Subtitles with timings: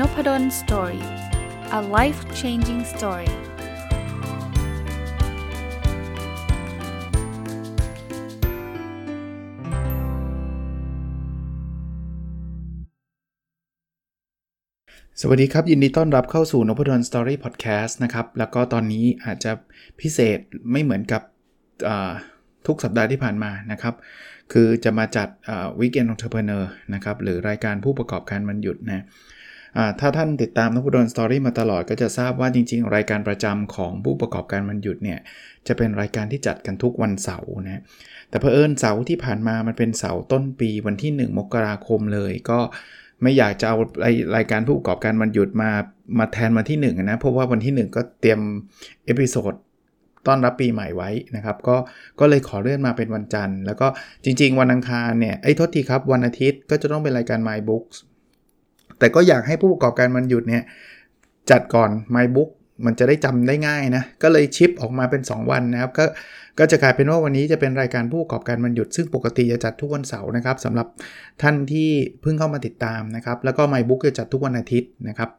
[0.00, 1.04] Nopadol Story
[1.78, 3.32] a life changing story ส
[15.28, 19.52] วัสดีครับ ยินดีต้อนรับเข้าสู่นพดล Story Podcast นะครับ แล้วก็ตอนนี้อาจจะ
[20.00, 20.38] พิเศษ
[20.72, 21.22] ไม่เหมือนกับ
[22.66, 23.94] ทุกสัปดาห์ที่ผ่านมานะครับ
[24.52, 25.28] คือจะมาจัด
[25.80, 29.04] Weekend Entrepreneur นะครับ หรือรายการผู้ประกอบการวันหยุดนะ
[30.00, 35.18] ถ้าท่านติดตามนพดล Story มาตลอดก็จะทราบว่าจริง ๆ รายการประจำของผู้ประกอบการวันหยุดเนี่ย
[35.66, 37.82] จะเป็นรายการที่จัดกันทุกวันเสาร์นะ
[38.30, 42.58] แต่เพอเอิญเสาร์ที่ผ่านมามันเป็นเสาร์ต้นปีวันที่ 1 มกราคมเลยก็
[43.22, 43.76] ไม่อยากจะเอา
[44.36, 45.70] รายการผู้ประกอบการวันหยุดมา
[46.18, 48.40] มาแทนมาที่1นะเพราะว่าวันที่ 1 ก็เตรียม
[49.06, 49.54] episode
[50.26, 51.76] ต้อนรับปีใหม่ไว้นะครับก็
[52.20, 53.86] ก็เลยขอเลื่อนมาเป็นวันจันทร์ แล้วก็
[54.24, 57.96] จริง ๆ วันอังคารเนี่ยไอ้ทษทีครับวันอาทิตย์ก็จะต้องเป็นรายการ My Books
[58.98, 60.64] แต่ก็อยากให้ผู้ประกอบการมันหยุดเนี่ย
[61.50, 62.50] จัดก่อน My Book
[62.86, 66.04] มันจะได้จำได้ง่ายนะ ก็เลยชิปออกมาเป็น 2 วันนะครับ ก็
[66.58, 70.86] ก็จะกลายเป็นว่าวันนี้จะเป็นรายการผู้ประกอบการมันหยุดซึ่งปกติจะจัดทุกวันเสาร์นะครับสำหรับ
[71.42, 71.90] ท่านที่
[72.22, 75.30] เพิ่งเข้ามาติดตามนะครับ แล้วก็ My Book จะจัดทุกวันอาทิตย์นะครับ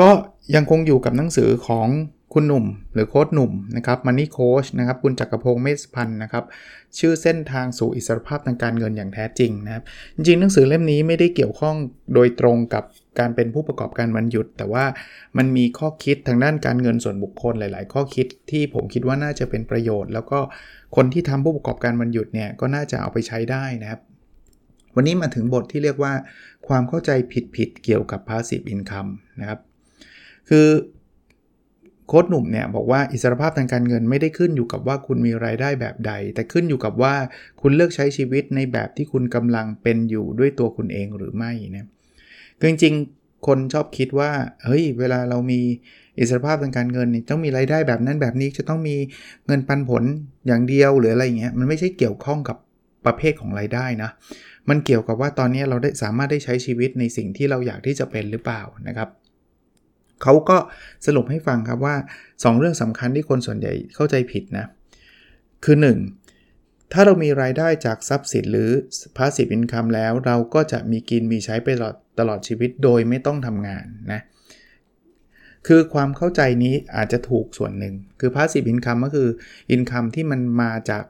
[0.00, 0.08] ก็
[0.54, 1.88] ยังคงอยู่กับหนังสือของ
[2.34, 6.44] คุณหนุ่มหรือโค้ดหนุ่มนะครับมันนี่โค้ชนะครับคุณจักรพงศ์เมษพันธ์นะครับ
[6.98, 9.82] ชื่อเส้นทางสู่อิสรภาพทางการเงินอย่างแท้จริงนะครับ
[10.14, 11.76] จริงๆหนังสือเล่มนี้ไม่ได้เกี่ยวข้อง
[12.14, 12.84] โดยตรงกับ
[13.18, 14.84] การเป็นผู้ประกอบการวันหยุด แต่ว่า
[15.36, 20.38] มันมีข้อคิดทางด้านการเงินส่วนบุคคลหลาย ๆ ข้อคิดที่ผมคิดว่าน่าจะเป็นประโยชน์ แล้วก็
[20.96, 24.00] คนที่ทำผู้ประกอบการวันหยุดเนี่ยก็น่าจะเอาไปใช้ได้นะครับ
[24.96, 26.12] วันนี้มาถึงบทที่เรียกว่า
[26.68, 27.10] ความเข้าใจ
[27.56, 29.10] ผิดๆเกี่ยวกับ passive income
[29.40, 29.60] นะครับ
[30.50, 30.68] คือ
[32.08, 37.14] โค้ดหนุ่มเนี่ยบอกว่าอิสรภาพทางการเงินไม่ได้ขึ้นอยู่กับว่าคุณมีรายได้แบบใด แต่ขึ้นอยู่กับว่า
[37.60, 41.86] คุณเลือกใช้ชีวิตในแบบที่คุณกำลังเป็นอยู่ด้วยตัวคุณเองหรือไม่นะ
[42.58, 44.30] คือจริงๆคนชอบคิดว่า
[44.64, 45.60] เฮ้ยเวลาเรามี
[46.18, 48.96] อิสรภาพทางการเงินนี่ต้องมีรายได้แบบนั้นแบบนี้จะต้องมี
[49.46, 50.02] เงินปันผล
[50.46, 52.56] อย่างเดียวหรืออะไรเงี้ยมันไม่ใช่เกี่ยวข้องกับ
[53.06, 54.10] ประเภทของรายได้นะ
[54.68, 59.08] มันเกี่ยวกับว่าตอนนี้เราได้สามารถได้ใช้ชีวิตในสิ่งที่เราอยากที่จะเป็นหรือเปล่านะครับ
[60.22, 60.56] เขาก็
[61.06, 61.96] สรุปให้ฟังครับว่า
[62.28, 64.66] 2 เรื่องสำคัญที่คนส่วนใหญ่เข้าใจผิดนะ
[65.64, 65.76] คือ
[66.34, 66.92] 1.
[66.92, 68.70] ถ้าเรามีรายได้จากทรัพย์สินหรือ
[69.16, 74.20] passive income แล้ว เราก็จะมีกินมีใช้ไปตลอดตลอดชีวิตโดยไม่ต้องทำงานนะ
[75.66, 79.28] คือความเข้าใจนี้อาจจะถูกส่วนหนึ่ง คือ passive income ก็คือ
[79.74, 81.04] income ที่มันมาจาก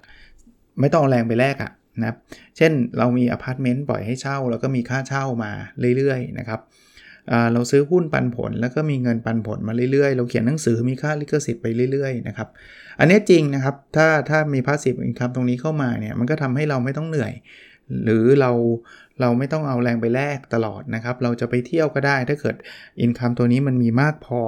[0.81, 2.17] ไม่ต้องเอาแรงไปแลกอะนะ
[2.57, 5.53] เช่นเรามีอพาร์ตเมนต์ปล่อยให้เช่า แล้วก็มีค่าเช่ามา
[5.97, 6.61] เรื่อยๆนะครับ
[7.53, 12.49] เราซื้อหุ้นปันผล แล้วก็มีเงินปันผลมาเรื่อยๆ เราเขียนหนังสือมีค่าลิขสิทธิ์ไปเรื่อยๆนะครับ
[12.99, 17.33] อันนี้จริงนะครับถ้าถ้ามี passive income ตรงนี้เข้ามาเนี่ยมันก็ทำให้เราไม่ต้องเหนื่อย
[18.05, 18.51] หรือเรา
[19.21, 22.57] เราไม่ต้องเอาแรงไปแลกตลอดนะครับ เราจะไปเที่ยวก็ได้ถ้าเกิด
[23.01, 24.41] income ตัวนี้มันมีมากพอ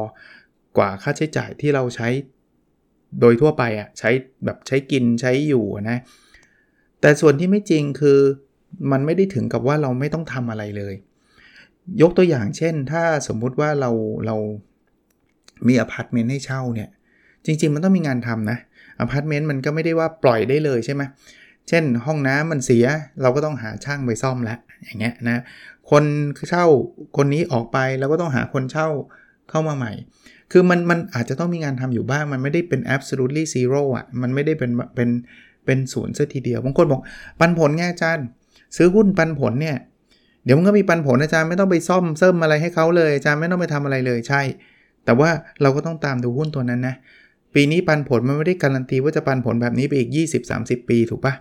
[0.76, 2.08] กว่าค่าใช้จ่ายที่เราใช้
[3.20, 4.10] โดยทั่วไปอะ่ะใช้
[4.44, 5.98] แบบใช้กินใช้อยู่นะ
[7.00, 8.18] แต่ส่วนที่ไม่จริงคือ
[8.92, 10.94] มันไม่ได้ถึงกับว่าเราไม่ต้องทำอะไรเลย
[12.02, 13.90] ยกตัวอย่างเช่น ถ้าสมมุติว่าเรา
[14.26, 14.36] เรา
[15.68, 16.88] มีอพาร์ตเมนต์ให้เช่าเนี่ย
[17.44, 18.58] จริง ๆ มันต้องมีงานทำนะ
[19.00, 21.02] อพาร์ตเมนต์มันก็ไม่ได้ว่าปล่อยได้เลยใช่ไหม
[21.68, 22.84] เช่น ห้องน้ำมันเสีย
[23.22, 25.42] เราก็ต้องหาช่างไปซ่อมแล้วอย่างเงี้ยนะ
[25.90, 26.04] คน
[26.50, 26.66] เช่า
[27.16, 28.88] คนนี้ออกไปเราก็ต้องหาคนเช่า
[29.50, 29.92] เข้ามาใหม่
[30.52, 35.08] คือมันมันอาจจะต้องมีงานทำอยู่บ้าง มันไม่ได้เป็น absolutely zero อะ มันไม่ได้เป็นเป็น
[35.64, 37.02] เป็นศูนย์ซะทีเดียว บางคนบอก
[37.40, 38.26] ปันผลไงอาจารย์
[38.76, 39.76] ซื้อหุ้นปันผลเนี่ย
[40.46, 44.42] เดี๋ยวมันก็มีปันผลอาจารย์ไม่ต้องไปซ่อมเสริมอะไรให้เขาเลยอาจารย์ไม่ต้องไปทำอะไรเลยใช่
[45.04, 45.30] แต่ว่า
[45.62, 46.94] เราก็ต้องตามดูหุ้นตัวนั้นนะ
[47.54, 50.10] ปีนี้ปันผลมันไม่ได้การันตีว่าจะปันผลแบบนี้ไปอีก
[50.48, 51.34] 20-30 ปีถูกปะ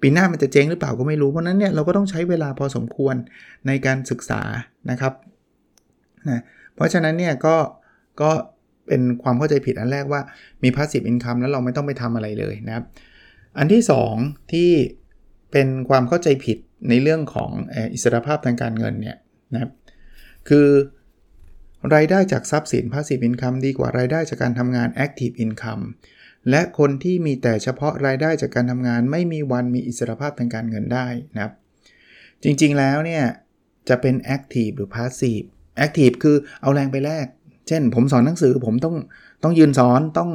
[0.00, 3.14] ปีหน้ามันจะเจ๊งหรือเปล่าก็ไม่รู้เพราะนั้นเนี่ยเราก็ต้องใช้เวลาพอสมควร
[3.66, 4.40] ในการศึกษา
[4.90, 5.12] นะครับ
[6.28, 6.40] นะ
[6.74, 7.56] เพราะฉะนั้นเนี่ยก็
[8.20, 8.30] ก็
[8.86, 10.20] เป็นความเข้าใจผิดอันแรกว่า
[10.62, 12.84] มี passive income แล้วเราไม่ต้องไปทำอะไรเลยนะครับ
[13.58, 13.82] อันที่
[14.16, 14.70] 2 ที่
[15.56, 16.58] เป็นความเข้าใจผิด
[16.88, 17.50] ในเรื่องของ
[17.92, 19.16] อิสรภาพทางการเงินเนี่ย
[19.52, 19.70] นะครับ
[20.48, 20.68] คือ
[21.94, 25.84] รายได้จากทรัพย์สิน passive income ดีกว่ารายได้จากการทำงาน active income
[26.50, 31.52] และคนที่มีแต่เฉพาะรายได้จากการทำงาน ไม่มีวันมีอิสรภาพทางการเงินได้นะครับ
[32.42, 33.24] จริงๆแล้วเนี่ย
[33.88, 35.46] จะเป็น active หรือ passive
[35.84, 37.26] active คือเอาแรงไปแลก
[37.68, 38.96] เช่นผมสอนหนังสือผมต้อง
[39.42, 40.30] ต้องยืนสอนต้อง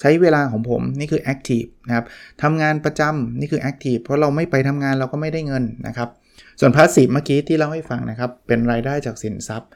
[0.00, 2.06] ใช้เวลาของผมนี่คือ active นะครับ
[2.42, 6.08] ทำงานประจำนี่คือ active เพราะเราไม่ไปทำงานเราก็ไม่ได้เงินนะครับ
[6.60, 9.70] ส่วน passive เมื่อกี้ที่เล่าให้ฟังนะครับ เป็นรายได้จากสินทรัพย์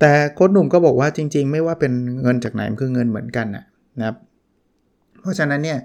[0.00, 1.92] แต่โค้ดหนุ่มก็บอกว่าจริง ๆ ไม่ว่าเป็น
[2.22, 4.16] เงินจากไหนมันคือเงินเหมือนกันนะครับ
[5.20, 5.78] เพราะฉะนั้นเนี่ย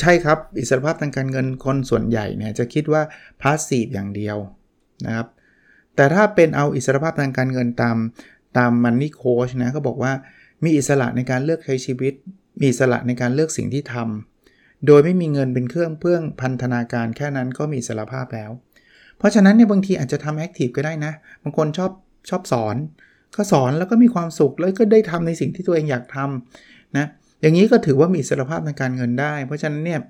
[0.00, 3.02] ใช่ครับอิสรภาพทางการเงินคนส่วนใหญ่เนี่ยจะคิดว่า
[3.42, 4.36] passive อย่างเดียว
[5.06, 5.26] นะครับ
[5.96, 7.96] แแต่ถ้าเป็นเอาอิสรภาพทางการเงินตาม
[8.58, 10.12] ตามมันนี่โค้ชนะก็บอกว่า
[10.64, 12.14] มีอิสระในการเลือกใช้ชีวิต
[12.62, 18.50] มีสระในการเลือกสิ่งที่ทำโดยไม่มีเงินเป็นเครื่องเพื่องพันธนาการแค่นั้นก็มีอิสรภาพแล้ว
[19.18, 21.12] เพราะฉะนั้นเนี่ยบางทีอาจจะทำแอคทีฟก็ได้นะ
[21.42, 21.92] บางคนชอบ
[22.28, 22.76] ชอบสอน
[23.36, 27.06] ก็สอนแล้วก็มีความสุขแล้วก็ได้ทำในสิ่งที่ตัวเองอยากทำนะ
[27.40, 30.00] อย่างนี้ก็ถือว่ามีอิสรภาพทางการเงินได้ เพราะฉะนั้นเนี่ย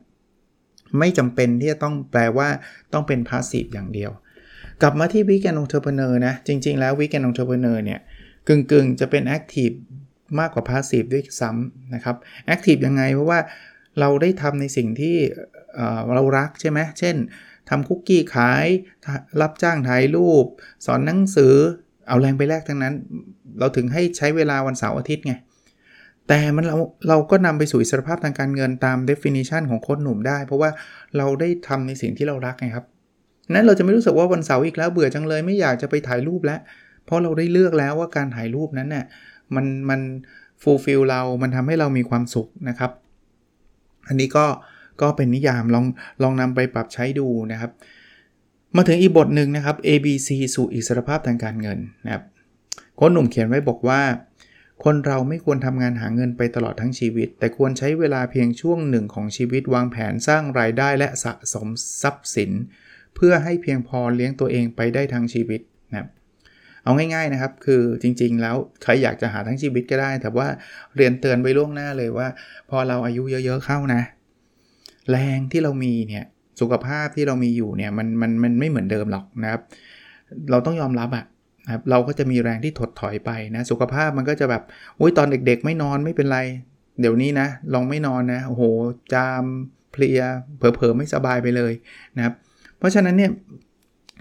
[0.98, 2.48] ไม่จำเป็นที่จะต้องแปลว่า
[2.92, 4.10] ต้องเป็น passive อย่างเดียว
[4.82, 8.00] กลับมาที่ Weekend Entrepreneur นะ จริง ๆ แล้ว Weekend Entrepreneur เนี่ย
[8.48, 9.70] กึ่งๆ จะเป็น active
[10.38, 12.16] มากกว่า passive ด้วยซ้ำนะครับ
[12.46, 13.38] active ยังไงเพราะว่า
[14.00, 15.16] เราได้ทำในสิ่งที่
[16.14, 17.16] เรารักใช่ไหมเช่น
[17.68, 18.66] ทำคุกกี้ขาย
[19.40, 20.44] รับจ้างถ่ายรูป
[20.86, 21.54] สอนหนังสือ
[22.08, 22.94] เอาแรงไปแลกทั้งนั้น
[23.58, 25.34] เราถึงให้ใช้เวลาวันเสาร์อาทิตย์ไง
[26.28, 26.76] แต่มันเรา
[27.08, 30.70] เราก็นำไปสู่อิสรภาพทางการเงินตาม definition ของโค้ดหนุ่มได้ เพราะว่า
[31.16, 32.84] เราได้ทำในสิ่งที่เรารักไงครับ
[33.54, 36.60] นั้นเราจะไม่รู้สึกว่าวันเสาร์อีกแล้วเบื่อจังเลยไม่อยากจะไปถ่ายรูปแล้ว
[37.04, 39.04] เพราะเราได้เลือกแล้วว่าการถ่ายรูปนั้นเนี่ย
[39.54, 40.00] มันมัน
[40.62, 42.90] ฟูลฟิลเรามันทำให้เรามีความสุขนะครับ
[44.08, 44.46] อันนี้ก็
[45.00, 45.84] ก็เป็นนิยามลอง
[46.22, 47.70] ลองนำไปปรับใช้ดูนะครับ
[48.76, 52.24] มาถึงอีกบทหนึ่งนะครับ ABC สู่อิสรภาพทางการเงินนะครับ
[53.00, 54.02] คนหนุ่มเขียนไว้บอกว่า
[54.84, 61.68] คนเราไม่ควรทำงานหาเงินไปตลอดทั้งชีวิต แต่ควรใช้เวลาเพียงช่วงหนึ่งของชีวิตวางแผนสร้างรายได้และสะสม
[62.02, 62.50] ทรัพย์สิน
[63.14, 65.60] เพื่อให้เพียงพอเลี้ยงตัวเองไปได้ทั้งชีวิต
[66.84, 70.48] เอาง่ายๆนะครับ คือจริงๆ แล้วใครอยากจะหาทั้งชีวิตก็ได้ แต่ว่า
[70.96, 72.28] เรียนเตือนไว้ล่วงหน้าเลยว่า
[72.70, 74.02] พอเราอายุเยอะๆเข้านะ
[75.10, 76.24] แรงที่เรามีเนี่ย
[76.60, 79.62] สุขภาพที่เรามีอยู่เนี่ยมันมันมันไม่เหมือนเดิมหรอกนะครับ
[80.50, 81.24] เราต้องยอมรับอะ
[81.72, 84.62] ครับเราก็จะมีแรงที่ถดถอยไปนะสุขภาพมันก็จะแบบ
[85.00, 86.38] อุ้ยตอนเด็กๆ ไม่นอนไม่เป็นไร
[87.00, 88.62] เดี๋ยวนี้นะ ลองไม่นอนนะโอ้โห
[89.12, 89.42] จาม
[89.92, 90.20] เพลีย
[90.58, 91.72] เผลอๆไม่สบายไปเลย
[92.16, 92.34] นะครับ
[92.78, 93.30] เพราะฉะนั้นเนี่ย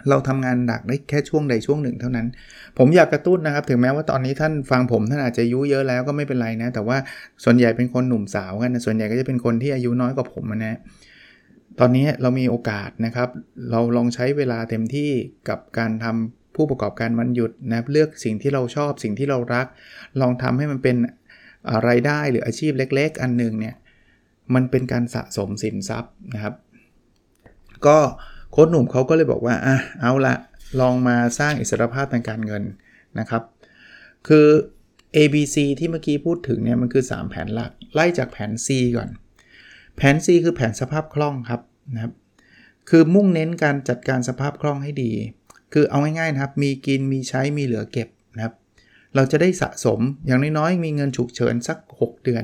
[0.09, 2.27] เราทำงานหนักได้แค่ช่วงใดช่วงหนึ่งเท่านั้น
[2.77, 6.97] ผมอยากกระตุ้นนะครับ ถึงแม้ว่าตอนนี้ท่านฟังผมท่านอาจจะอายุเยอะแล้วก็ไม่เป็นไรนะ แต่ว่า
[7.43, 10.77] ส่วนใหญ่เป็นคนหนุ่มสาวกันนะส่วนใหญ่ก็จะเป็นคนที่อายุน้อยกว่าผมนะ
[11.79, 13.29] ตอนนี้เรามีโอกาสนะครับ
[13.71, 15.11] เราลองใช้เวลาเต็มที่
[15.49, 19.67] กับการทำผู้ประกอบการวันหยุดนะเลือกสิ่งที่เราชอบสิ่งที่เรารัก
[20.21, 20.95] ลองทำให้มันเป็น
[21.85, 23.75] ไรายได้หรืออาชีพเล็ก ๆ อันหนึ่งเนี่ย
[24.53, 26.53] มันเป็นการสะสมสินทรัพย์นะครับ
[27.87, 27.97] ก็
[28.51, 30.35] โค้ชหนุ่มเขาก็เลยบอกว่าอะเอาละ
[30.79, 32.63] ลองมาสร้างอิสรภาพทางการเงิน
[33.19, 33.43] นะครับ
[34.27, 34.47] คือ
[35.15, 38.67] A B C ที่เมื่อกี้พูดถึงเนี่ยมันคือ 3 แผนหลัก ไล่จากแผน C
[38.97, 39.09] ก่อน
[39.95, 41.61] แผน C คือแผนสภาพคล่องครับ
[41.93, 42.13] นะครับ
[42.89, 45.11] คือมุ่งเน้นการจัดการสภาพคล่องให้ดี
[45.73, 48.53] คือเอาง่ายๆนะครับ มีกินมีใช้มีเหลือเก็บนะครับ
[49.15, 52.43] เราจะได้สะสมอย่างน้อยๆมีเงินฉุกเฉินสัก 6 เดือน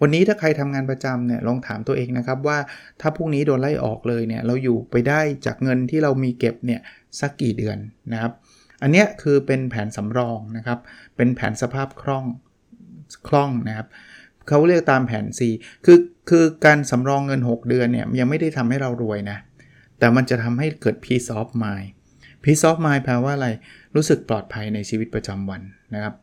[0.00, 2.58] วันนี้ถ้าใครทำงานประจำเนี่ยลองถามตัวเองนะครับว่า
[3.00, 6.80] ถ้าพรุ่งนี้โดนไล่ออกเลยเนี่ยเราอยู่ไปได้จากเงินที่เรามีเก็บเนี่ย
[7.20, 7.78] สักกี่เดือน
[8.12, 8.32] นะครับ
[8.82, 10.78] อันนี้คือเป็นแผนสำรองนะครับ
[11.16, 12.24] เป็นแผนสภาพคล่อง
[13.28, 13.86] คล่องนะครับ
[14.48, 15.40] เขาเรียกตามแผน C
[15.84, 15.98] คือ
[16.30, 19.38] คือการสำรองเงิน 6 เดือนเนี่ยยังไม่ได้ทำให้เรารวยนะ
[19.98, 21.88] แต่มันจะทำให้เกิด peace of mind
[22.44, 23.48] peace of mind แปลว่าอะไร
[23.96, 25.60] รู้สึกปลอดภัยในชีวิตประจำวัน
[25.94, 26.14] นะครับ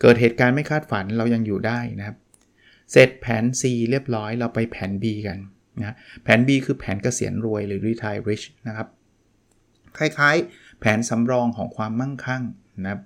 [0.00, 2.16] เกิดเหตุการณ์ไม่คาดฝันเรายังอยู่ได้นะครับ
[2.92, 5.38] เสร็จแผน C เรียบร้อยเราไปแผน B กัน
[5.80, 8.88] นะแผน B คือแผนเกษียณรวยหรือ retire rich นะครับ
[9.98, 12.42] คล้ายๆ แผนสำรองของความมั่งคั่ง
[12.82, 13.00] นะครับ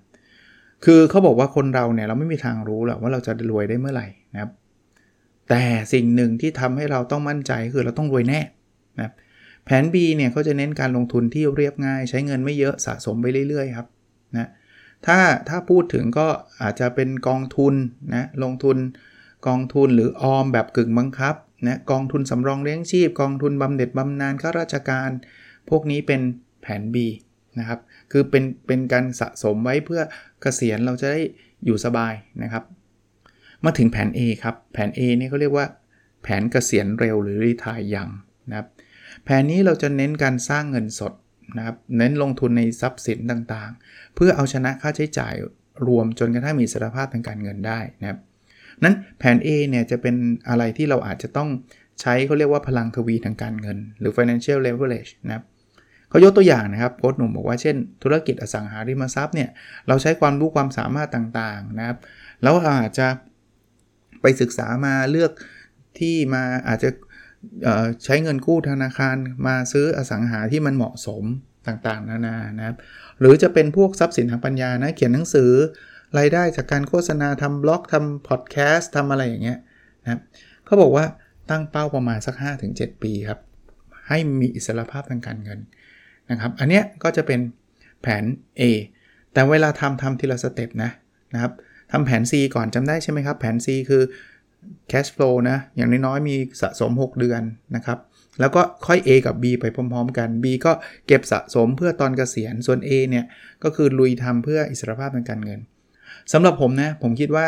[0.84, 4.50] คือเขาบอกว่าคนเราเนี่ยเราไม่มีทางรู้หรอกว่าเราจะรวยได้เมื่อไหร่นะครับ
[5.50, 5.62] แต่
[5.92, 8.40] สิ่งหนึ่งที่ทำให้เราต้องมั่นใจคือเราต้องรวยแน่
[9.00, 9.12] นะ
[9.64, 13.88] แผน B เนี่ยเขาจะเน้นการลงทุนที่เรียบง่าย ใช้เงินไม่เยอะสะสมไปเรื่อยๆครับ
[14.36, 14.48] นะ
[15.06, 16.26] ถ้าถ้าพูดถึงก็
[16.62, 17.74] อาจจะเป็นกองทุน
[18.14, 18.76] นะลงทุน
[19.46, 21.34] กองทุนหรือออมแบบกึ่งบังคับ
[21.66, 25.10] นะกองทุนสำรองเลี้ยงชีพ กองทุนบำเหน็จบำนาญข้าราชการ
[25.68, 26.20] พวกนี้เป็น
[26.62, 26.96] แผน B
[27.58, 27.80] นะครับ
[28.12, 30.02] คือเป็นเป็นการสะสมไว้เพื่อ
[30.42, 31.20] เกษียณเราจะได้
[31.64, 32.64] อยู่สบายนะครับ
[33.64, 35.66] มาถึงแผน A ครับแผน A นี่เขาเรียกว่า
[36.22, 38.08] แผนเกษียณเร็วหรือรีทายยัง
[38.50, 38.68] นะครับ
[39.24, 41.12] แผนนี้เราจะเน้นการสร้างเงินสด
[41.56, 45.34] นะครับเน้นลงทุนในทรัพย์สินต่างๆ เพื่อเอาชนะค่าใช้จ่าย
[45.86, 48.18] รวมจนกระทั่งมีสรภาพทางการเงินได้นะครับ
[48.82, 50.14] นั้นแผน A เนี่ยจะเป็น
[50.48, 51.48] อะไรที่เราอาจจะต้อง
[52.00, 55.44] ใช้เขาเรียกว่าพลังทวีทางการเงิน หรือ financial leverage นะครับ
[56.08, 59.48] เขายกตัวอย่างนะครับโค้ชหนุ่มบอกว่าเช่น ธุรกิจอสังหาริมทรัพย์เนี่ย
[59.88, 61.98] เราใช้ความรู้ความสามารถต่างๆนะครับ
[62.42, 63.08] แล้วอาจจะ
[64.22, 65.32] ไปศึกษามาเลือก
[65.98, 66.90] ที่มาอาจจะ
[68.04, 69.16] ใช้เงินกู้ธนาคาร
[69.46, 71.24] มาซื้ออสังหาที่มันเหมาะสม
[71.66, 72.76] ต่างๆ นานานะครับ
[73.20, 75.50] หรือจะเป็นพวกทรัพย์สินทางปัญญานะเขียนหนังสือ
[76.18, 79.59] รายได้จากการโฆษณาทำบล็อกทำพอดแคสต์ทำอะไรอย่างเงี้ย
[80.02, 80.21] นะ
[80.64, 81.06] เขาบอกว่า
[81.50, 82.35] ตั้งเป้าประมาณสัก
[82.68, 83.40] 5-7 ปีครับ
[84.09, 85.59] ให้มีอิสรภาพทางการเงิน
[86.30, 87.40] นะครับ อันเนี้ยก็จะเป็น
[88.02, 88.25] แผน
[88.61, 88.62] A
[89.33, 90.90] แต่เวลาทำทำทีละสเต็ปนะ
[91.35, 91.52] นะครับ
[91.92, 94.02] ทำแผน C ก่อนจำได้ใช่ไหมครับ แผน C คือ
[94.90, 97.42] cash flow นะ อย่างน้อยๆ มีสะสม 6 เดือน
[97.76, 97.99] นะครับ
[98.40, 100.73] แล้วก็ค่อย A กับ B ไปพร้อมๆ กัน B ก็
[101.06, 103.25] เก็บสะสมเพื่อตอนเกษียณ ส่วน A เนี่ย
[103.64, 105.61] ก็คือลุยทำเพื่ออิสรภาพทางการเงิน
[106.32, 107.46] สำหรับผมนะ ผมคิดว่า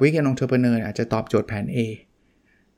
[0.00, 1.78] Weekend Entrepreneur อาจจะตอบโจทย์แผน A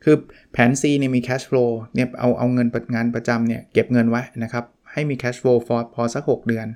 [0.05, 0.17] คือ
[0.53, 6.67] แผน C เนี่ยมี cash flow เนี่ยเอาเอาเงินงานประจำเนี่ยเก็บเงินไว้นะครับให้มี cash flow for พอสัก 6 เดือน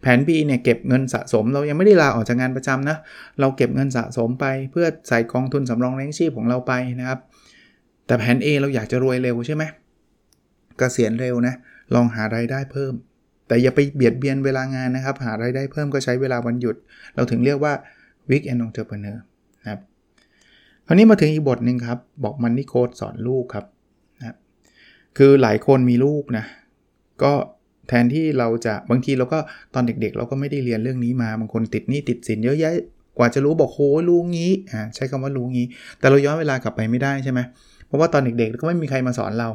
[0.00, 2.96] แผน B เนี่ยเก็บเงินสะสม เรายังไม่ได้ลาออกจากงานประจำนะ
[3.40, 7.18] เราเก็บเงินสะสมไป เพื่อใส่กองทุนสำรองเลี้ยงชีพของเราไปนะครับ
[8.06, 9.72] แต่แผน A เราอยากจะรวยเร็วใช่ไหมก
[10.78, 11.54] เกษียณเร็วนะ
[11.94, 12.94] ลองหารายได้เพิ่ม
[13.48, 16.76] แต่อย่าไปเบียดเบียนเวลางานนะครับ หารายได้เพิ่มก็ใช้เวลาวันหยุด
[17.14, 17.72] เราถึงเรียกว่า
[18.30, 19.18] weekend entrepreneur
[19.60, 19.80] นะครับ
[20.86, 23.64] คราวนี้มาถึงอีกบทหนึ่งครับ บอกมันนี่โค้ดสอนลูกครับ
[24.18, 24.36] นะ
[25.18, 26.44] คือหลายคนมีลูกนะ
[27.22, 27.32] ก็
[27.88, 29.38] แทนที่เราจะบางทีเราก็
[29.74, 32.74] ตอนเด็กๆ เราก็ไม่ได้เรียนเรื่องนี้มาบางคนติดหนี้ติดสินเยอะแยะ
[33.18, 35.66] กว่าจะรู้บอกโหรู้งี้อ่าใช้คำว่ารู้งี้
[35.98, 37.40] แต่เราย้อนเวลากลับไปไม่ได้ใช่ไหม
[37.86, 39.48] เพราะว่าตอนเด็กๆก็ไม่มีใครมาสอนเรา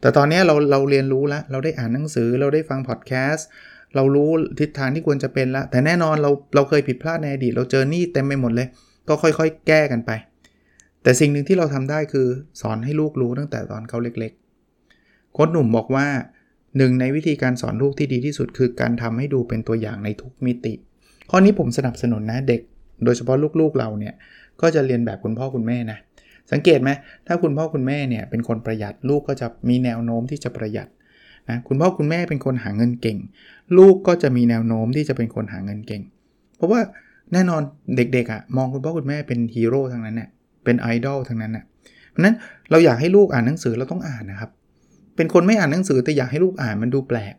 [0.00, 3.46] แต่ตอนนี้เราเราเรียนรู้แล้ว เราได้อ่านหนังสือเราได้ฟังพอดแคสต์
[3.94, 8.68] เรารู้ทิศทางที่ควรจะเป็นแล้ว แต่แน่นอนเราเราเคยผิดพลาดในอดีต เราเจอหนี้เต็มไปหมดเลย
[9.08, 10.10] ก็ค่อยๆ แก้กันไป
[11.02, 12.26] แต่สิ่งหนึ่งที่เราทำได้คือ
[12.60, 16.06] สอนให้ลูกรู้ตั้งแต่ตอนเขาเล็กๆ โค้ชหนุ่มบอกว่า
[16.76, 20.74] หนึ่งในวิธีการสอนลูกที่ดีที่สุดคือการทำให้ดูเป็นตัวอย่างในทุกมิติ
[21.30, 22.60] ข้อนี้ผมสนับสนุนนะเด็ก
[23.04, 24.14] โดยเฉพาะลูกๆเราเนี่ย
[24.60, 25.98] ก็จะเรียนแบบคุณพ่อคุณแม่นะ
[26.52, 26.90] สังเกตไหม
[27.26, 30.88] ถ้าคุณพ่อคุณแม่เนี่ยเป็นคนประหยัดลูกก็จะมีแนวโน้มที่จะประหยัด
[31.50, 33.18] นะคุณพ่อคุณแม่เป็นคนหาเงินเก่ง
[33.78, 36.02] ลูกก็จะมีแนวโน้มที่จะเป็นคนหาเงินเก่ง
[36.56, 36.80] เพราะว่า
[37.32, 37.62] แน่นอน
[37.96, 40.28] เด็กๆอะ่ะมองคุณพ่อคุณแม่เป็นฮีโร่ทั้งนั้นเนี่ย
[40.64, 41.64] เป็นไอดอลทั้งนั้นน่ะ
[42.10, 42.34] เพราะนั้น
[42.70, 44.50] เราอยากให้ลูกอ่านหนังสือเราต้องอ่านนะครับ
[45.16, 47.34] เป็นคนไม่อ่านหนังสือแต่อยากให้ลูกอ่านมันดูแปลก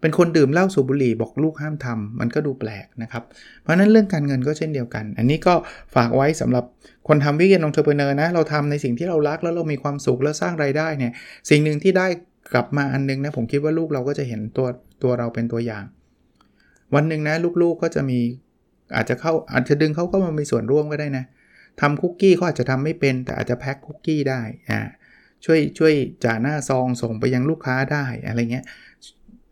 [0.00, 3.22] เป็นคนดื่มเหล้าสูบบุหรี่บอกลูกห้ามทำมันก็ดูแปลกนะครับ
[3.62, 5.54] เพราะนั้นเรื่องการเงินก็เช่นเดียวกัน อันนี้ก็
[5.94, 6.64] ฝากไว้สำหรับ
[7.08, 11.12] คนทำ Weekend Entrepreneur นะ เราทำในสิ่งที่เรารักแล้วเรามีความสุขแล้วสร้างรายได้เนี่ย
[11.50, 12.06] สิ่งหนึ่งที่ได้
[12.52, 14.68] กลับมาอันนึงนะ ผมคิดว่าลูกเราก็จะเห็นตัว
[15.02, 15.84] ตัวเราเป็นตัวอย่าง
[16.94, 18.20] วันหนึ่งนะลูกๆก็จะมี
[18.96, 21.24] อาจจะเข้าอาจจะดึงเขาก็มามีส่วนร่วมก็ได้นะ
[21.80, 24.40] ทำคุกกี้เขาอาจจะทำไม่เป็น แต่อาจจะแพ็คคุกกี้ได้
[24.70, 24.80] อ่า
[25.44, 25.92] ช่วยช่วย
[26.24, 28.64] จ่าหน้าซองส่งไปยังลูกค้าได้อะไรเงี้ย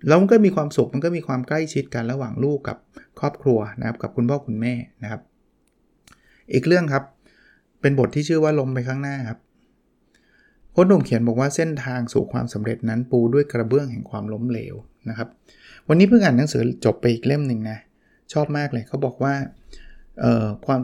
[0.07, 2.77] แล้วมันก็มีความสุขมันก็มีความใกล้ชิดกันระหว่างลูกกับ
[3.21, 5.21] ครอบครัวนะครับกับคุณพ่อคุณแม่นะครับ
[6.53, 7.05] อีกเรื่องครับ
[7.81, 9.39] เป็นบทที่ชื่อว่าลมไปข้างหน้าครับ
[10.73, 14.75] โค้ดหนุ่มเขียนบอกว่าเส้นทางสู่ความสำเร็จนั้นปูด้วยกระเบื้องแห่งความล้มเหลว
[15.09, 15.29] นะครับ
[15.89, 17.79] วันนี้เพิ่งอ่านหนังสือจบไปอีกเล่มหนึ่งนะ
[18.33, 19.35] ชอบมากเลยเขาบอกว่า
[20.67, 20.81] ความ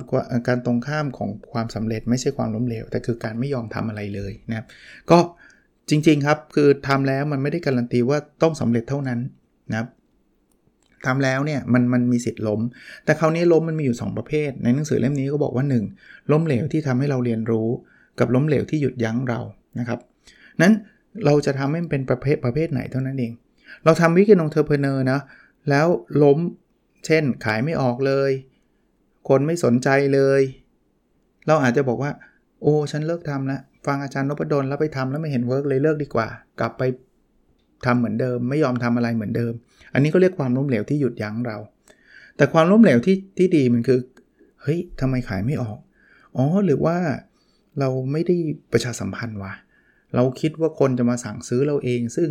[0.48, 4.66] การตรงข้ามของความสำเร็จไม่ใช่ความล้มเหลว แต่คือการไม่ยอมทำอะไรเลยนะครับ
[5.10, 5.18] ก็
[5.88, 9.20] จริง ๆ ครับ คือทำแล้วมันไม่ได้การันตีว่าต้องสำเร็จเท่านั้น
[9.70, 9.88] นะครับ
[11.06, 12.60] ทำแล้วเนี่ยมันมันมีสิทธิ์ล้ม
[13.04, 15.64] แต่คราวนี้ล้มมันมีอยู่ 2 ประเภท ในหนังสือเล่มนี้ก็บอกว่า
[15.96, 16.32] 1.
[16.32, 17.68] ล้มเหลวที่ทำให้เราเรียนรู้
[18.18, 19.40] กับล้มเหลวที่หยุดยั้งเรา
[19.78, 19.98] นะครับ
[20.62, 20.72] นั้น
[21.24, 23.32] เราจะทำให้มันเป็นประเภทประเภทไหนเท่านั้นเอง
[23.84, 25.20] เราทำ Weekend Entrepreneur นะ
[25.70, 25.86] แล้ว
[26.22, 26.38] ล้ม
[27.06, 28.30] เช่นขายไม่ออกเลย
[29.28, 30.42] คนไม่สนใจเลย
[31.46, 32.10] เราอาจจะบอกว่า
[32.62, 36.28] โอ้ฉันเลิกทำแล้ว ฟังอาจารย์นพดลแล้วไปทำแล้วไม่เห็น work เลยเลิกดีกว่า
[36.60, 36.82] กลับไป
[37.86, 39.52] ทำเหมือนเดิม ไม่ยอมทำอะไรเหมือนเดิม
[39.94, 41.58] อันนี้ก็เรียกความล้มเหลวที่หยุดยั้งเรา
[42.36, 43.98] แต่ความล้มเหลวที่ที่ดีมันคือ
[44.62, 45.78] เฮ้ยทำไมขายไม่ออก
[46.36, 46.96] อ๋อหรือว่า
[47.78, 48.36] เราไม่ได้
[48.72, 49.52] ประชาสัมพันธ์วะ
[50.14, 52.28] เราคิดว่าคนจะมาสั่งซื้อเราเอง ซึ่ง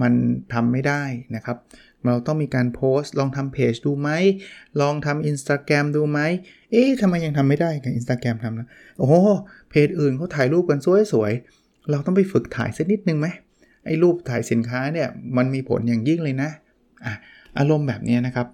[0.00, 0.12] มัน
[0.54, 1.02] ทำไม่ได้
[1.36, 1.56] นะครับ
[2.06, 4.10] เราต้องมีการโพสต์ ลองทำเพจดูไหม
[4.80, 6.20] ลองทำอินสตาแกรมดูไหม
[6.70, 8.68] เอ๊ะทำไมยังทำไม่ได้กับอินสตาแกรมทำนะ
[8.98, 9.14] โอ้โห
[9.70, 10.78] เพจอื่นเขาถ่ายรูปกัน
[11.12, 13.26] สวยๆ เราต้องไปฝึกถ่ายสักนิดนึงไหม
[13.86, 16.50] ไอ้รูปถ่ายสินค้าเนี่ย มันมีผลอย่างยิ่งเลยนะ
[17.04, 17.12] อะ
[17.58, 18.46] อารมณ์แบบนี้นะครับ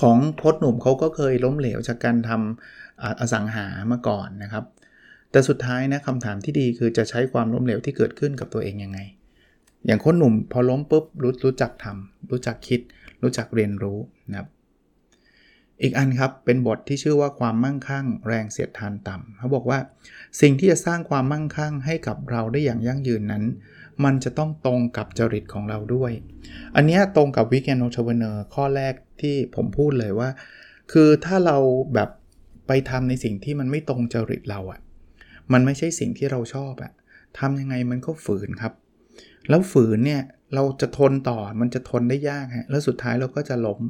[0.00, 4.64] ของพจหนุ่มเขาก็เคยล้มเหลวจากการทำอสังหามาก่อนนะครับ
[5.30, 8.98] แต่สุดท้ายนะคำถามที่ดีคือจะใช้ความล้มเหลวที่เกิดขึ้นกับตัวเองยังไง
[9.88, 12.80] อย่างคนหนุ่มพอล้มปุ๊บรู้รู้จักทำรู้จักคิด
[13.22, 13.98] รู้จักเรียนรู้
[14.30, 14.48] นะครับ
[15.82, 19.78] อีกอันครับเป็นบทที่ชื่อว่าความมั่งคั่ง แรงเสียดทานต่ำเขาบอกว่า
[20.40, 23.44] สิ่งที่จะสร้างความมั่งคั่งให้กับเราได้อย่างยั่งยืนนั้น
[24.04, 26.12] มันจะต้องตรงกับจริตของเราด้วย
[26.76, 30.28] อันนี้ตรงกับ Weekend Entrepreneur ข้อแรกที่ผมพูดเลยว่า
[30.92, 31.56] คือถ้าเรา
[31.94, 32.10] แบบ
[32.66, 34.80] ไปทำในสิ่งที่มันไม่ตรงจริตเราอะ่ะ
[35.52, 36.92] มันไม่ใช่สิ่งที่เราชอบอะ่ะ
[37.38, 38.72] ทำยังไงมันก็ฝืนครับ
[39.48, 40.22] แล้วฝืนเนี่ย
[40.54, 43.80] เราจะทนต่อมันจะทนได้ยากฮะแล้วสุดท้ายเราก็จะล้ม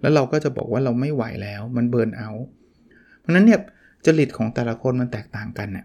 [0.00, 2.30] แล้วเราก็จะบอกว่าเราไม่ไหวแล้วมัน burnout
[3.20, 3.60] เพราะนั้นเนี่ย
[4.06, 5.84] จริตของแต่ละคนมันแตกต่างกันน่ะ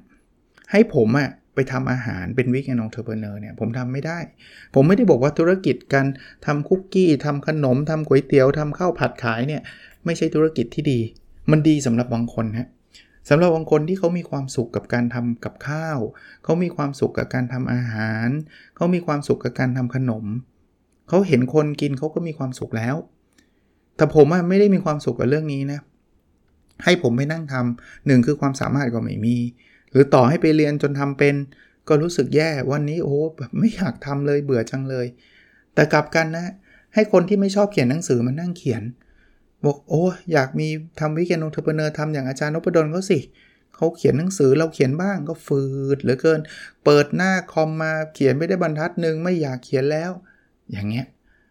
[0.72, 4.20] ให้ผมอะไปทำอาหารเป็นวิกแอนองเทอร์เพเนอร์เนี่ยผมทำไม่ได้
[4.76, 6.08] ผมไม่ได้บอกว่าธุรกิจการ
[6.46, 9.62] ทำคุกกี้ทำขนมทำก๋วยเตี๋ยวทำข้าวผัดขายเนี่ย
[10.06, 11.00] ไม่ใช่ธุรกิจที่ดี
[11.52, 12.68] มันดีสำหรับบางคนฮะ
[13.30, 16.00] สำหรับบางคนที่เขามีความสุขกับการทำกับข้าว
[16.44, 18.28] เขามีความสุขกับการทำอาหาร
[18.76, 20.26] เขามีความสุขกับการทำขนม
[21.10, 22.96] เขาเห็นคนกินเขาก็มีความสุขแล้ว
[23.96, 25.80] แต่ผมไม่ได้มีความสุขกับเรื่องนี้นะ
[26.84, 29.38] ให้ผมไปนั่งทำหนึ่งคือความสามารถก็ไม่มี
[29.92, 31.36] หรือต่อให้ไปเรียนจนทำเป็น
[31.88, 35.08] ก็รู้สึกแย่วันนี้โอ้แบบไม่อยากทำเลยเบื่อจังเลย
[35.74, 36.46] แต่กลับกันนะ
[36.94, 38.84] ให้คนที่ไม่ชอบเขียนหนังสือมานั่งเขียน
[39.66, 40.04] บอกโอ้
[40.34, 40.68] อยากมี
[41.00, 43.20] ทำ Weekend Entrepreneur ทำอย่างอาจารย์นพดลเขาสิ
[43.76, 45.64] เขาเขียนหนังสือเราเขียนบ้างก็ฝื
[45.96, 46.40] ดเหลือเกิน
[46.84, 50.12] เปิดหน้าคอมมาเขียนไม่ได้บรรทัดหนึ่งไม่อยากเขียนแล้ว
[50.72, 51.06] อย่างเงี้ย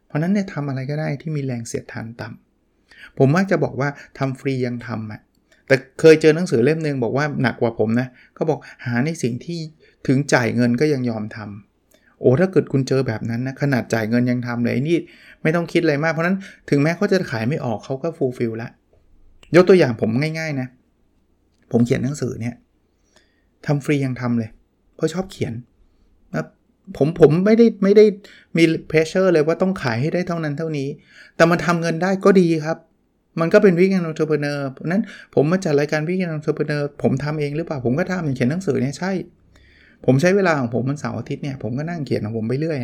[0.06, 3.88] เพราะนั้นเนี่ยทำอะไรก็ได้ที่มีแรงเสียดทานต่ำผมมักจะบอกว่า
[4.18, 5.20] ทำฟรียังทำอะ
[5.66, 9.60] แต่เคยเจอหนังสือเล่มหนึ่งบอกว่าหนักกว่าผมนะเขาบอกหาในสิ่งที่
[10.06, 14.98] ถึงจ่ายเงินก็ยังยอมทำโอ้ถ้าเกิดคุณเจอแบบนั้นนะขนาดจ่ายเงินยังทำเลยนี่
[15.42, 16.36] ไม่ต้องคิดอะไรมากเพราะนั้น
[16.70, 18.68] ถึงแม้เขาจะขายไม่ออกเขาก็ฟูลฟิลละ
[19.56, 20.68] ยกตัวอย่างผมง่ายๆนะ
[21.72, 22.54] ผมเขียนหนังสือเนี่ย
[23.66, 24.50] ทำฟรียังทำเลย
[24.96, 25.52] เพราะชอบเขียน
[26.34, 26.44] นะ
[26.96, 28.04] ผมผมไม่ได้ไม่ได้
[28.56, 30.88] มี pressure เลยว่าต้องขายให้ได้เท่านั้นเท่านี้
[31.36, 32.78] แต่มันทำเงินได้ก็ดีครับ
[33.40, 35.02] มันก็เป็น Weekend Entrepreneur เพราะนั้น
[35.34, 39.10] ผมมาจัดรายการ Weekend Entrepreneur ผมทำเองหรือเปล่า ผมก็ทำอย่างเขียนหนังสือเนี่ยใช่
[40.06, 42.78] ผมใช้เวลาของผมมันเสาร์อาทิตย์เนี่ยผมก็นั่งเขียนของผมไปเรื่อย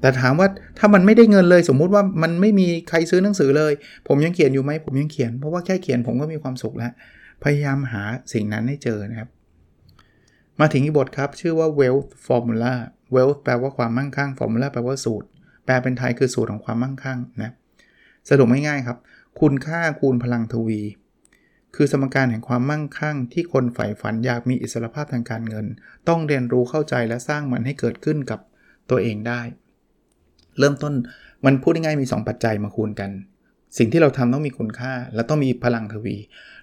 [0.00, 3.72] แต่ถามว่าถ้ามันไม่ได้เงินเลย สมมุติว่ามันไม่มีใครซื้อหนังสือเลย
[4.08, 6.92] ผมยังเขียนอยู่ไหมผมยังเขียน เพราะว่าแค่เขียนผมก็มีความสุขแล้ว
[7.42, 8.02] พยายามหา
[8.32, 9.28] สิ่งนั้นให้เจอนะครับ
[10.60, 12.74] มาถึงอีกบทครับชื่อว่า wealth formula
[13.14, 15.26] wealth แปลว่าความมั่งคั่ง formula แปลว่าสูตร
[15.64, 17.52] แปลเป็นไทยคือสูตรของความมั่งคั่งนะ
[18.28, 18.98] สรุปง่ายๆครับ
[19.40, 20.80] คุณค่าคูณพลังทวี
[21.74, 25.66] คือสมการแห่งความมั่งคั่ง ที่คนใฝ่ฝันอยากมีอิสรภาพทางการเงิน
[26.08, 28.40] ต้องเรียนรู้เข้าใจและสร้างมันให้เกิดขึ้นกับ
[28.90, 29.40] ตัวเองได้
[30.60, 30.92] เริ่มต้น
[31.46, 33.10] มันพูดง่ายๆมี 2 ปัจจัยมาคูณกัน
[33.78, 36.16] สิ่งที่เราทำต้องมีคุณค่า และต้องมีพลังทวี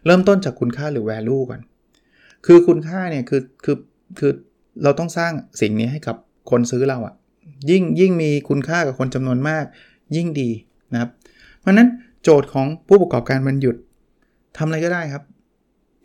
[0.06, 1.62] เริ่มต้นจากคุณค่าหรือ value ก่อน
[2.46, 3.78] คือคุณค่าเนี่ยคือคือ
[4.20, 4.32] คือ
[4.84, 5.32] เราต้องสร้าง
[5.62, 6.16] สิ่งนี้ให้กับ
[6.52, 7.14] คนซื้อเราอะ่ะ
[7.70, 9.66] ยิ่งยิ่งมีคุณค่ากับคนจำนวนมาก
[10.16, 10.50] ยิ่งดี
[10.94, 11.10] นะครับ
[11.60, 11.90] เพราะนั้น
[12.24, 13.76] โจทย์ของผู้ประกอบการมันหยุด
[14.58, 15.24] ทำอะไรก็ได้ครับ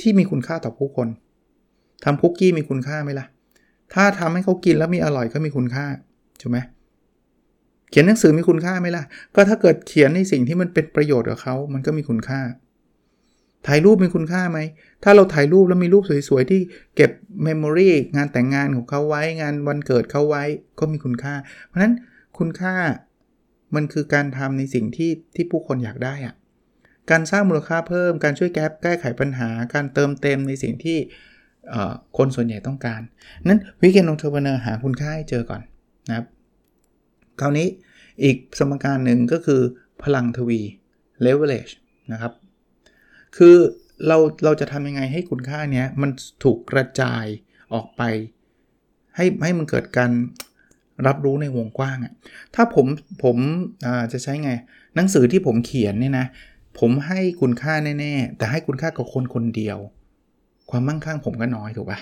[0.01, 1.09] ที่มีคุณค่าต่อผู้คน
[2.05, 3.27] ทำคุกกี้มีคุณค่าไหมล่ะ
[3.95, 5.85] ถ้าทำให้เขากินแล้วมีอร่อยก็มีคุณค่า
[6.41, 6.59] ถูกไหม
[7.93, 12.41] เขียนหนังสือมีคุณค่าไหมล่ะ ก็ถ้าเกิดเขียนในสิ่งที่มันเป็นประโยชน์กับเขา มันก็มีคุณค่า
[13.67, 14.59] ถ่ายรูปมีคุณค่าไหม
[15.05, 16.61] ถ้าเราถ่ายรูปแล้วมีรูปสวยๆ ที่
[16.97, 17.11] เก็บ
[17.45, 20.45] memory งานแต่งงานของเขาไว้ งานวันเกิดเขาไว้
[20.79, 21.35] ก็มีคุณค่า
[21.67, 21.95] เพราะฉะนั้น
[22.39, 22.75] คุณค่า
[23.75, 26.35] มันคือการทำในสิ่งที่ที่ผู้คนอยากได้อะ
[27.11, 30.99] การสร้างมูลค่าเพิ่ม การช่วยแก้แก้ไขปัญหา การเติมเต็มในสิ่งที่
[32.17, 33.01] คนส่วนใหญ่ต้องการ
[33.49, 35.61] นั้น weekend entrepreneur หาคุณค่าให้เจอก่อน
[36.09, 36.27] นะครับ
[37.43, 37.69] คราวนี้
[38.23, 39.61] อีกสมการหนึ่งก็คือ
[40.03, 40.61] พลังทวี
[41.25, 41.73] leverage
[42.13, 42.33] นะครับ
[43.37, 43.57] คือ
[44.07, 46.11] เราเราจะทำยังไงให้คุณค่านี้มัน
[46.45, 47.25] ถูกกระจาย
[47.75, 48.03] ออกไป
[49.17, 50.11] ให้ให้มันเกิดการ
[51.07, 52.13] รับรู้ในวงกว้างอะ
[52.55, 52.87] ถ้าผม
[53.23, 53.37] ผม
[54.13, 54.51] จะใช้ไง
[54.97, 56.27] หนังสือที่ผมเขียนเนี่ยนะ
[56.79, 59.79] ผมให้คุณค่าแน่ ๆ แต่ให้คุณค่ากับคนคนเดียว
[60.71, 62.01] ความมั่งคั่งผมก็น้อยถูกปะ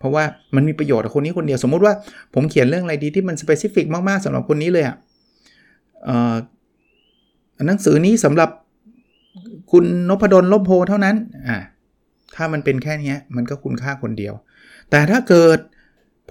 [0.00, 1.94] เพราะว่ามันมีประโยชน์กับคนนี้คนเดียว สมมุติว่า
[2.34, 6.38] ผมเขียนเรื่องอะไรดีที่มันสเปซิฟิกมากๆสำหรับคนนี้เลยอะ่ะ
[7.66, 8.50] หนังสือนี้สำหรับ
[9.72, 11.16] คุณนพดลลบโพเท่านั้น
[11.48, 11.58] อ่า
[12.34, 14.34] ถ้ามันเป็นแค่นี้มันก็คุณค่าคนเดียว
[14.90, 15.58] แต่ถ้าเกิด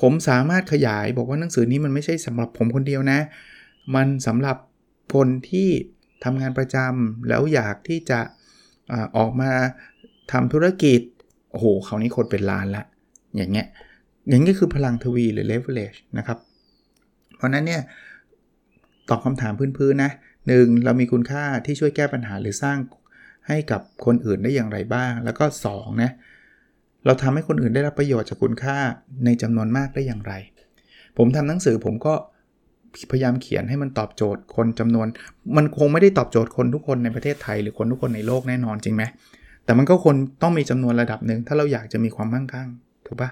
[0.02, 3.20] ผมสามารถขยายบอกว่าหนังสือนี้มันไม่ใช่สำหรับผมคนเดียวนะ
[3.96, 4.58] มันสำหรับ
[5.16, 5.70] คนที่
[6.24, 8.20] ทำงานประจำแล้วอยากที่จะ
[8.92, 9.52] อออกมา
[10.32, 11.00] ทำธุรกิจ
[11.52, 12.84] โอ้โหคราวนี้คนเป็นล้านละ
[13.38, 13.68] อย่างเงี้ย
[14.30, 16.38] อย่างนี้คือพลังทวีหรือ leverage นะครับ
[17.36, 17.82] เพราะนั้นเนี่ย
[19.10, 20.12] ตอบคำถามพื้นๆนะ
[20.48, 22.78] หนึ่งเรามีคุณค่าที่ช่วยแก้ปัญหาหรือสร้าง
[23.48, 26.12] ให้กับคนอื่นได้อย่างไรบ้าง แล้วก็2นะ
[27.06, 28.78] เราทำให้คนอื่นได้รับประโยชน์จากคุณค่า
[29.26, 30.34] ในจำนวนมากได้อย่างไร
[31.18, 32.14] ผมทำหนังสือผมก็
[33.12, 35.08] พยายามเขียนให้มันตอบโจทย์คนจำนวน
[35.58, 39.04] มันคงไม่ได้ตอบโจทย์คนทุกคนในประเทศไทย หรือคนทุกคนในโลกแน่นอนจริงไหม
[39.66, 42.70] แต่มันก็คนต้องมีจำนวนระดับหนึ่งถ้าเราอยากจะมีความมั่งคั่ง
[43.10, 43.30] ถูกปะ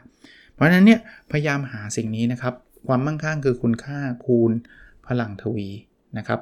[0.54, 1.00] เพราะฉะนั้นเนี่ย
[1.32, 2.54] พยายามหาสิ่งนี้นะครับ
[2.88, 4.52] ความมั่งคั่งคือคุณค่าคูณ
[5.08, 5.68] พลังทวี
[6.18, 6.40] นะครับ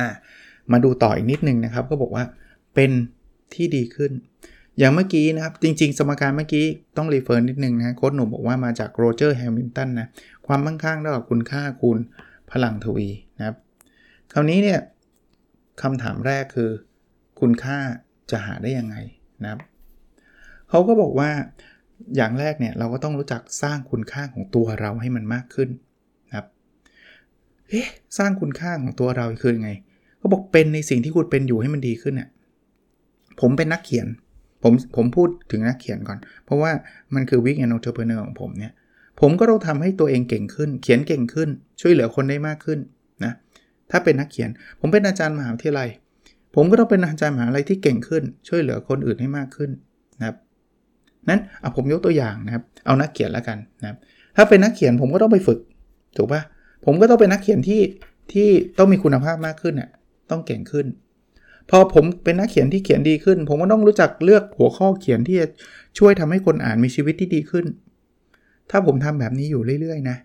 [0.00, 0.08] อะ
[0.72, 2.24] มาดูต่ออีกนิดนึงนะครับ ก็บอกว่า
[2.74, 2.90] เป็น
[3.54, 4.12] ที่ดีขึ้น
[4.78, 10.08] อย่างเมื่อกี้นะครับ จริง ๆ สมการเมื่อกี้ต้อง refer นิดนึงนะโค้ชหนุ่มบอกว่ามาจาก Roger Hamilton นะ
[10.46, 11.98] ความมั่งคั่งเท่ากับคุณค่าคูณ
[12.52, 13.56] พลังทวีนะครับ
[14.32, 14.80] คราวนี้เนี่ย
[15.82, 16.70] คำถามแรกคือ
[17.40, 17.78] คุณค่า
[18.30, 18.96] จะหาได้ยังไง
[19.42, 19.60] นะครับ
[20.68, 21.30] เขาก็บอกว่า
[22.16, 25.68] อย่างแรกเนี่ยเราก็ต้องรู้จักสร้างคุณค่าของตัวเราให้มันมากขึ้น
[26.26, 26.46] นะครับ
[27.68, 27.86] เอ๊ะ
[28.18, 29.70] สร้างคุณค่าของตัวเราคือยังไง
[30.18, 32.28] เขาบอกเป็นในสิ่งที่คุณเป็นอยู่ให้มันดีขึ้นเนี่ย
[33.40, 34.06] ผมเป็นนักเขียน
[34.62, 36.70] ผมผมพูดถึงนักเขียนก่อน เพราะว่า
[37.14, 38.72] มันคือวิกแอนนอเทอร์เพเนอร์ของผมเนี่ย
[39.20, 41.48] ผมก็ต้องทำให้ตัวเองเก่งขึ้น เขียนเก่งขึ้น
[41.80, 42.78] ช่วยเหลือคนได้มากขึ้น
[43.24, 43.32] นะ
[43.90, 45.88] ถ้าเป็นนักเขียน ผมเป็นอาจารย์มหาวิทยาลัย
[46.54, 49.70] ผมก็ต้องเป็นอาจารย์มหาวิทยาลัยที่เก่งขึ้น ช่วยเหลือคนอื่นให้มากขึ้น
[50.18, 50.36] นะครับ
[51.28, 53.98] นั้นเอาผมยกตัวอย่างนะครับ เอานักเขียนแล้วกันนะครับ
[54.36, 55.58] ถ้าเป็นนักเขียนผมก็ต้องไปฝึก
[56.16, 56.42] ถูกปะ
[56.84, 57.80] ผมก็ต้องเป็นนักเขียนที่
[58.32, 59.90] ที่ต้องมีคุณภาพมากขึ้นน่ย
[60.30, 60.86] ต้องเก่งขึ้น
[61.70, 65.46] พอผมเป็นนักเขียนที่เขียนดีขึ้น ผมก็ต้องรู้จักเลือกหัวข้อเขียนที่จะ
[65.98, 67.66] ช่วยทำให้คนอ่านมีชีวิตที่ดีขึ้น
[68.70, 70.16] ถ้าผมทำแบบนี้อยู่เรื่อยๆนะ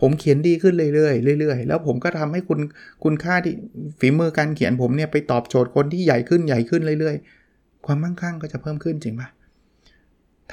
[0.00, 2.60] ผมเขียนดีขึ้นเรื่อยๆเรื่อยๆ แล้วผมก็ทำให้คุณ
[3.04, 3.54] คุณค่าที่
[4.00, 9.28] ฝีมือการเขียนผมเนี่ยไปตอบโจทย์คนที่ใหญ่ขึ้นใหญ่ขึ้นเรื่อยๆ ความมั่งคั่งก็จะเพิ่มขึ้นจริงปะ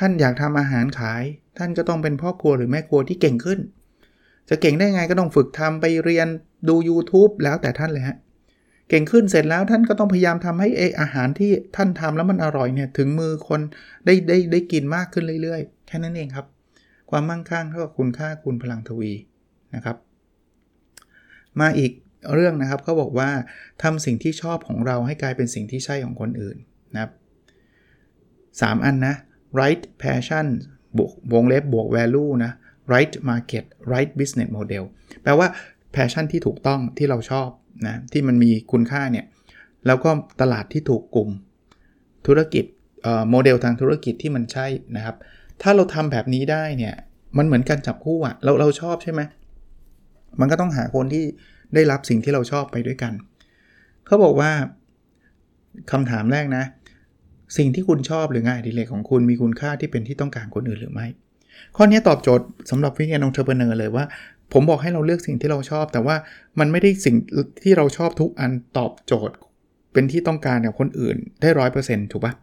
[0.05, 1.23] ท่านอยากทำอาหารขาย
[1.57, 3.59] ท่านก็ต้องเป็นพ่อครัวหรือแม่ครัวที่เก่งขึ้น
[4.49, 6.27] จะเก่งได้ไงก็ต้องฝึกทำไปเรียน
[6.69, 8.17] ดู YouTube แล้วแต่ท่านเลยฮะ
[8.89, 13.61] เก่งขึ้นเสร็จแล้วท่านก็ต้องพยายามทำให้เออาหารที่ท่านทำแล้วมันอร่อยเนี่ยถึงมือคน
[14.05, 16.45] ได้ได้ได้กินมากขึ้นเรื่อยๆ แค่นั้นเองครับ
[17.09, 19.11] ความมั่งคั่งเท่ากับคุณค่าคุณพลังทวี
[19.75, 19.97] นะครับ
[21.59, 21.91] มาอีก
[22.33, 23.29] เรื่องนะครับเขาบอกว่า
[23.83, 26.57] ทำสิ่งที่ชอบของเราให้กลายเป็นสิ่งที่ใช่ของคนอื่น
[26.93, 27.11] นะครับ
[28.77, 29.15] 3อันนะ
[29.59, 30.45] right passion
[30.97, 32.51] บวกวงเล็บบวก value นะ
[32.93, 34.83] right market right business model
[35.23, 35.47] แปลว่า
[35.95, 37.49] passion ที่ถูกต้องที่เราชอบ
[37.87, 39.25] นะที่มันมีคุณค่าเนี่ย
[39.87, 40.09] แล้วก็
[40.41, 41.29] ตลาดที่ถูกกลุ่ม
[42.27, 42.65] ธุรกิจ
[43.29, 45.15] โมเดลทางธุรกิจที่มันใช่นะครับ
[45.61, 46.95] ถ้าเราทำแบบนี้ได้เนี่ย
[47.37, 49.21] มันเหมือนการจับคู่อะเราเราชอบใช่ไหม
[50.39, 51.23] มันก็ต้องหาคนที่
[51.73, 53.13] ได้รับสิ่งที่เราชอบไปด้วยกัน
[54.05, 54.51] เขาบอกว่า
[55.91, 56.63] คำถามแรกนะ
[57.57, 61.07] สิ่งที่คุณชอบหรืองานอดิเรกของคุณมีคุณค่าที่เป็นที่ต้องการคนอื่นหรือไม่
[61.75, 64.05] ข้อนี้ตอบโจทย์สำหรับวิกแอนองเทอร์เบเนอร์เลยว่า
[64.53, 66.15] ผมบอกให้เราเลือกสิ่งที่เราชอบ แต่ว่า
[66.59, 67.15] มันไม่ได้สิ่ง
[67.63, 69.35] ที่เราชอบทุกอันตอบโจทย์
[69.93, 72.33] เป็นที่ต้องการกับคนอื่นได้ร้อยเปอร์เซ็นต์ถูกปะ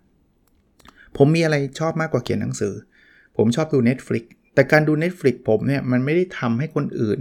[1.16, 2.74] ผมมีอะไรชอบมากกว่าเขียนหนังสือ
[3.36, 7.20] ผมชอบดู Netflix แต่การดู Netflix ผมเนี่ยมันไม่ได้ทำให้คนอื่น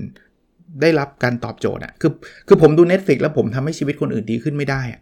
[0.81, 2.11] ได้รับการตอบโจทย์อะคือ
[2.47, 5.01] คือผมดู Netflix แล้วผมทำให้ชีวิตคนอื่นดีขึ้นไม่ได้อะ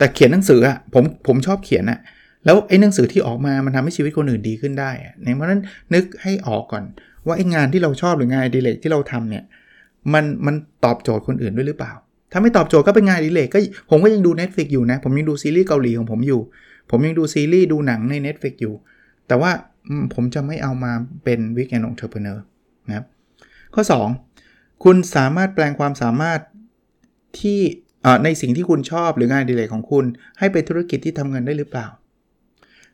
[0.00, 1.98] แต่เขียนหนังสืออะผมผมชอบเขียนอะ
[2.44, 4.90] แล้วไอ้หนังสือที่ออกมามันทำให้ชีวิตคนอื่นดีขึ้นได้
[5.22, 5.60] ในเพราะนั้น
[5.94, 6.84] นึกให้ออกก่อน
[7.26, 9.44] ว่าไอ้งานที่เราชอบหรืองานอดิเรกที่เราทำเนี่ย
[10.12, 11.92] มันมันตอบโจทย์คนอื่นด้วยหรือเปล่า
[12.32, 13.58] ถ้าไม่ตอบโจทย์ก็เป็นงานอดิเรกก็
[13.90, 16.40] ผมก็ยังดู Netflix อยู่นะ ผมยังดูซีรีส์เกาหลีของผมอยู่
[16.90, 18.74] ผมยังดูซีรีส์ดูหนังใน Netflix อยู่
[19.28, 19.50] แต่ว่า
[20.14, 20.92] ผมจะไม่เอามา
[21.24, 22.44] เป็น weekend entrepreneur
[22.88, 23.04] นะครับ
[23.74, 23.82] ข้อ
[24.32, 26.40] 2 คุณสามารถแปลงความสามารถ
[27.40, 27.60] ที่
[28.24, 30.04] ในสิ่งที่คุณชอบหรืองานดีเลกของคุณ
[30.38, 31.86] ให้เป็นธุรกิจที่ทำเงินได้หรือเปล่า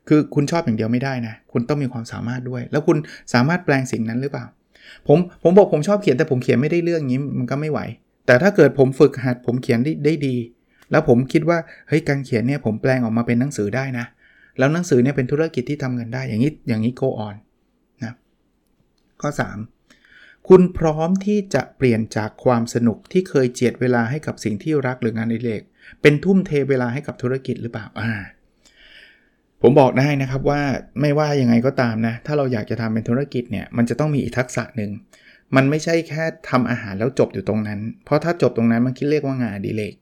[0.07, 2.97] คือคุณชอบอย่างเดียวไม่ได้นะ คุณต้องมีความสามารถด้วย แล้วคุณ
[3.33, 4.45] สามารถแปลงสิ่งนั้นหรือเปล่า
[5.07, 7.79] ผมผมบอกผมชอบเขียนแต่ผมเขียนไม่ได้เรื่องนี้มันก็ไม่ไหว
[8.25, 10.35] แต่ถ้าเกิดผมฝึกหัดผมเขียนได้ได้ดี
[10.91, 14.05] แล้วผมคิดว่าเฮ้ยการเขียนเนี่ยผมแปลงออกมาเป็นหนังสือได้นะ
[14.57, 17.35] แล้วหนังสือเนี่ยเป็นธุรกิจที่ทำเงินได้อย่างนี้อย่างนี้ go on
[18.03, 18.13] นะ
[19.21, 19.76] ข้อ 3
[20.49, 25.61] คุณพร้อมที่จะเปลี่ยนจากความสนุกที่เคยเจียดเวลาให้กับสิ่งที่รักหรืองานอดิเรก
[26.01, 28.11] เป็นทุ่มเทเวลาให้กับธุรกิจหรือเปล่าอ่า
[29.61, 30.61] ผมบอกได้นะครับว่า
[31.01, 34.91] ไม่ว่ายังไงก็ตามนะ ถ้าเราอยากจะทำเป็นธุรกิจเนี่ยมันจะต้องมีอีกทักษะหนึ่ง
[35.55, 39.93] มันไม่ใช่แค่ทำอาหารแล้วจบอยู่ตรงนั้น เพราะถ้าจบตรงนั้นมันคิดเรียกว่างานอดิเรก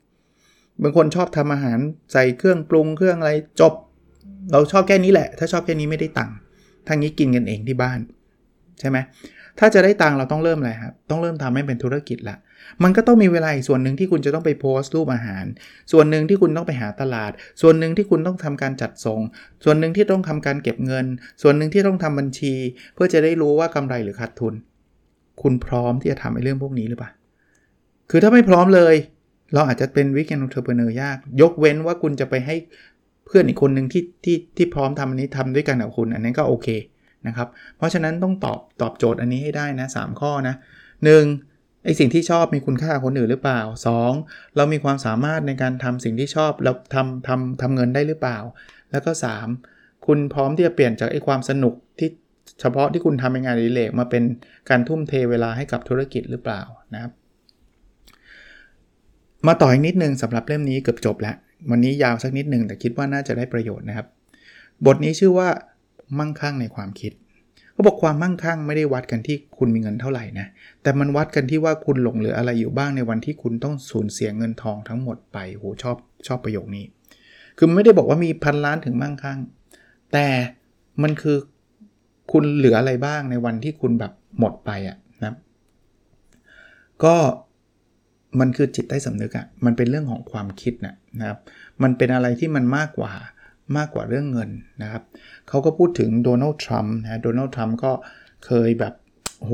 [0.81, 1.77] บางคนชอบทำอาหาร
[2.13, 3.31] ใส่เครื่องปรุงเครื่องอะไร
[3.62, 3.73] จบ
[4.51, 6.36] เราชอบแค่นี้แหละ ถ้าชอบแค่นี้ไม่ได้ตังค์
[6.88, 7.99] ทางนี้กินกันเองที่บ้าน
[8.79, 8.97] ใช่ไหม
[9.59, 12.37] ถ้าจะได้ตังเราต้องเริ่มอะไรครับ ต้องเริ่มทำให้เป็นธุรกิจละ
[12.83, 15.45] มันก็ต้องมีเวลาอีกส่วนหนึ่งที่คุณจะต้องไปโพสต์รูปอาหาร
[15.91, 19.21] ส่วนหนึ่งที่คุณต้องไปหาตลาด ส่วนหนึ่งที่คุณต้องทำการจัดส่ง
[19.63, 21.05] ส่วนหนึ่งที่ต้องทำการเก็บเงิน
[21.41, 22.53] ส่วนหนึ่งที่ต้องทำบัญชี
[22.93, 24.53] เพื่อจะได้รู้ว่ากำไรหรือขาดทุน
[25.41, 27.11] คุณพร้อมที่จะทำไอ้เรื่องพวกนี้หรือเปล่า
[28.09, 28.95] คือถ้าไม่พร้อมเลย
[29.53, 32.55] เราอาจจะเป็น weekend entrepreneur ยาก ยกเว้นว่าคุณจะไปให้
[33.25, 36.67] เพื่อนอีกคนหนึ่งที่ที่ที่พร้อมทำอันนี้ทำด้วยกันกับคุณ อันนั้นก็โอเค
[37.27, 40.55] นะครับ เพราะฉะนั้นต้องตอบตอบโจทย์อันนี้ให้ได้นะ3ข้อนะ
[41.19, 41.83] 1.
[41.85, 43.61] ไอสิ่งที่ชอบมีคุณค่าคนอื่นหรือเปล่า
[44.07, 44.55] 2.
[44.55, 48.38] เรามีความสามารถในการทำสิ่งที่ชอบแล้วทำทำทำเงินได้หรือเปล่า
[48.91, 49.11] แล้วก็
[49.57, 50.05] 3.
[50.05, 52.09] คุณพร้อมที่จะเปลี่ยนจากไอความสนุกที่
[52.61, 54.23] เฉพาะที่คุณทำเป็นงานอิเลกมาเป็น
[54.69, 56.61] การทุ่มเทเวลาให้กับธุรกิจหรือเปล่า
[56.93, 57.11] นะครับ
[59.47, 61.35] มาต่ออีกนิดนึงสำหรับเล่มนี้เกือบจบแล้ว
[61.69, 64.07] วันนี้ยาวสักนิดนึงแต่คิดว่าน่าจะได้ประโยชน์นะครับ
[64.85, 65.49] บทนี้ชื่อว่า
[66.19, 67.13] มั่งคั่งในความคิด
[67.71, 70.47] เขาบอกความมั่งคั่งไม่ได้วัดกันที่คุณมีเงินเท่าไหร่นะ
[70.81, 76.85] แต่มันวัดกันที่ว่าคุณหลงเหลืออะไรอยู่บ้างในวันที่คุณต้องสูญเสียเงินทองทั้งหมดไปโหชอบชอบประโยคนี้
[77.57, 79.39] คือไม่ได้บอกว่ามีพันล้านถึงมั่งคั่ง
[80.13, 80.27] แต่
[81.03, 81.37] มันคือ
[82.31, 85.35] คุณเหลืออะไรบ้างในวันที่คุณแบบหมดไปอะนะ
[87.03, 87.15] ก็
[88.39, 91.39] มันคือจิตใต้สำนึกอะ มันเป็นเรื่องของความคิดนะนะครับ
[91.83, 93.11] มันเป็นอะไรที่มันมากกว่า
[93.78, 94.49] มากกว่าเรื่องเงิน
[94.82, 95.04] นะครับ
[95.47, 97.91] เขาก็พูดถึงโดนัลด์ทรัมป์นะโดนัลด์ทรัมป์ก็
[98.45, 98.93] เคยแบบ
[99.39, 99.54] โห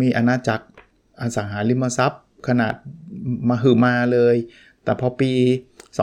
[0.00, 0.66] มีอาณาจักร
[1.20, 2.74] อสังหาริมทรัพย์ ขนาด
[3.48, 4.36] มาหือมาเลย
[4.84, 5.32] แต่พอปี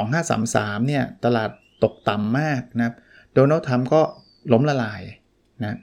[0.09, 1.49] 2533 เนี่ย ตลาด
[1.83, 2.93] ตกต่ำมากนะ
[3.33, 4.01] โดนัลด์ทรัมป์ก็
[4.53, 5.01] ล้มละลาย
[5.61, 5.77] นะ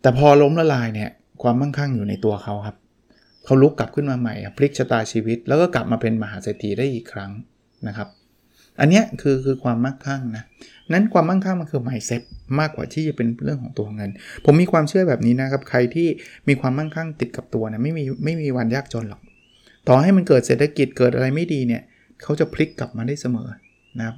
[0.00, 1.10] แต่พอล้มละลายเนี่ย
[1.42, 2.76] ความมั่งคั่งอยู่ในตัวเขาครับ
[3.44, 7.30] เขาลุกกลับขึ้นมาใหม่พลิกชะตาชีวิต แล้วก็กลับมาเป็นมหาเศรษฐีได้อีกครั้ง
[7.86, 8.08] นะครับ
[8.80, 10.44] อันนี้คือคือความมั่งคั่งนะ
[10.92, 12.22] นั้นความมั่งคั่งมันคือ mindset
[12.60, 14.10] มากกว่าที่จะเป็นเรื่องของตัวเงิน
[14.44, 16.08] ผมมีความเชื่อแบบนี้นะครับ ใครที่
[16.48, 19.20] มีความมั่งคั่งติดกับตัวนะไม่มีไม่มีวันยากจนหรอก
[19.88, 21.82] ต่อให้มันเกิดเศรษฐกิจเกิดอะไรไม่ดีเนี่ย
[22.22, 23.48] เขาจะพลิกกลับมาได้เสมอ
[23.98, 24.16] นะครับ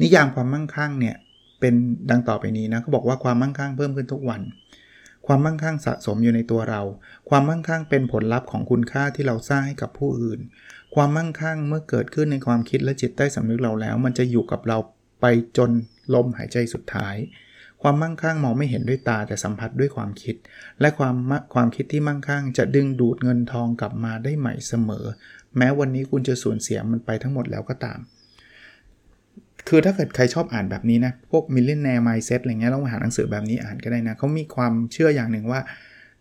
[0.00, 1.16] นิยามความมั่งคั่งเนี่ย
[1.60, 1.74] เป็น
[2.10, 4.40] ดังต่อไปนี้นะเขาบอกว่าความมั่งคั่งเพิ่มขึ้นทุกวัน
[5.26, 6.82] ความมั่งคั่งสะสมอยู่ในตัวเรา
[7.28, 10.40] ความมั่งคั่งเป็นผลลัพธ์ของคุณค่าที่เราสร้างให้กับผู้อื่น
[10.94, 14.78] ความมั่งคั่งเมื่อเกิดขึ้นในความคิดและจิตใต้สำนึกเราแล้ว มันจะอยู่กับเรา
[15.20, 15.26] ไป
[15.56, 15.70] จน
[16.14, 17.16] ลมหายใจสุดท้าย
[17.82, 20.36] ความมั่งคั่งมองไม่เห็นด้วยตาแต่สัมผัสด้วยความคิด
[20.80, 21.14] และความ
[21.54, 25.04] ความคิดที่มั่งคั่ง จะดึงดูดเงินทองกลับมาได้ใหม่เสมอ
[25.56, 27.98] แม้วันนี้คุณจะสูญเสียมันไปทั้งหมดแล้วก็ตาม
[29.68, 35.60] คือถ้าเกิดใครชอบอ่านแบบนี้นะ พวก millionaire mindset อะไรเงี้ยลองหาหนังสือแบบนี้อ่านก็ได้นะเขามีความเชื่ออย่างหนึ่งว่า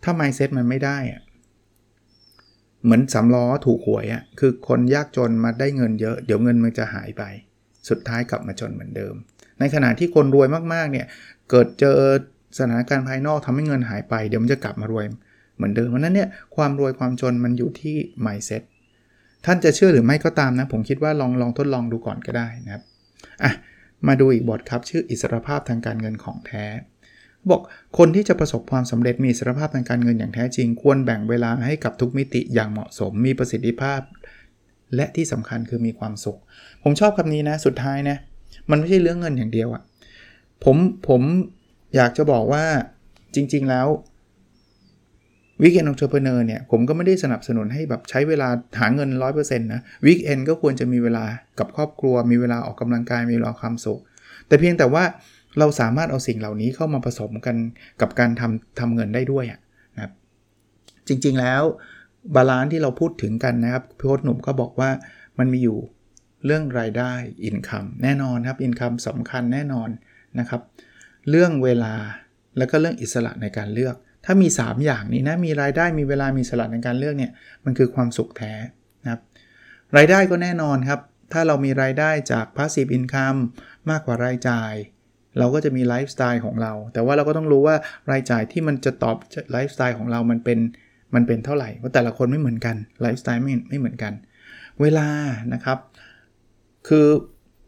[0.04, 1.22] ถ้า mindset มันไม่ได้อะ
[2.84, 7.24] เหมือนสำล้อถูกหวยอะคือคนยากจนมาได้เงินเยอะ เดี๋ยวเงินมันจะหายไป
[7.90, 9.14] สุดท้ายกลับมาจนเหมือนเดิม
[9.60, 11.06] ในขณะที่คนรวยมากๆเนี่ย
[11.50, 12.00] เกิดเจอ
[12.58, 15.06] สถานการณ์ภายนอกทำให้เงินหายไปเดี๋ยวมันจะกลับมารวย
[15.56, 18.64] เหมือนเดิมเพราะนั้นเนี่ยความรวยความจนมันอยู่ที่ mindset
[19.46, 22.84] ท่านจะเชื่อหรือไม่ก็ตามนะ ผมคิดว่าลองลองทดลองดูก่อนก็ได้นะครับ
[23.44, 23.52] อะ
[24.08, 26.66] มาดูอีกบทครับชื่ออิสรภาพทางการเงินของแท้
[27.52, 27.62] บอก
[27.98, 34.02] คนที่จะประสบความสำเร็จมีอิสรภาพทางการเงินอย่างแท้จริง ควรแบ่งเวลาให้กับทุกมิติอย่างเหมาะสมมีประสิทธิภาพ
[34.96, 36.40] และที่สำคัญคือมีความสุข
[36.84, 38.18] ผมชอบคำนี้นะสุดท้ายนะ
[38.70, 39.82] มันไม่ใช่เรื่องเงินอย่างเดียวอะ่ะ
[40.64, 40.78] ผม
[41.08, 41.22] ผม
[41.96, 42.66] อยากจะบอกว่า
[43.36, 43.88] จริง ๆ แล้ว
[45.62, 51.26] weekend entrepreneur เนี่ยผมก็ไม่ได้สนับสนุนให้แบบใช้เวลาหาเงิน 100%นะ weekend ก็ควรจะมีเวลา
[51.60, 54.00] กับครอบครัว มีเวลาออกกำลังกายมีเวลาความสุข
[54.48, 55.04] แต่เพียงแต่ว่า
[55.60, 57.56] เราสามารถเอาสิ่งเหล่านี้เข้ามาผสมกัน
[58.02, 59.46] กับการทำทำเงินได้ด้วย
[59.96, 60.12] นะครับ
[61.08, 61.64] จริงๆแล้ว
[62.36, 64.90] balance ที่เราพูดถึงกันนะครับพี่โค้ชหนุ่มก็บอกว่า
[65.40, 65.78] มันมีอยู่
[66.46, 67.14] เรื่องรายได้
[67.44, 69.90] income แน่นอนครับ income สำคัญแน่นอน
[70.40, 70.62] นะครับ
[71.30, 71.94] เรื่องเวลา
[72.58, 77.32] แล้วก็เรื่องอิสระในการเลือก ถ้ามี 3 อย่างนี้นะมีรายได้มีเวลามีอิสระในการเลือกเนี่ย
[77.66, 78.54] มันคือความสุขแท้
[79.04, 79.22] นะครับ
[79.98, 81.00] รายได้ก็แน่นอนครับ
[81.34, 83.40] ถ้าเรามีรายได้จาก passive income
[83.90, 84.74] มากกว่ารายจ่าย
[85.40, 87.76] เราก็จะมีไลฟ์สไตล์ของเรา แต่ว่าเราก็ต้องรู้ว่า
[88.12, 89.18] รายจ่ายที่มันจะตอบ
[89.52, 90.60] ไลฟ์สไตล์ของเรามันเป็น
[91.16, 94.14] มันเป็นเท่าไหร่เพราะแต่ละคนไม่เหมือนกันไลฟ์สไตล์ไม่ไม่เหมือนกัน
[94.82, 95.08] เวลา
[95.54, 95.78] นะครับ
[96.88, 97.08] คือ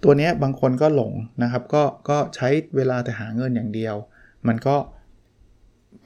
[0.03, 1.11] ตัวนี้บางคนก็หลง
[1.43, 3.95] นะครับ ก็ก็ใช้เวลาแต่หาเงินอย่างเดียว
[4.47, 4.75] มันก็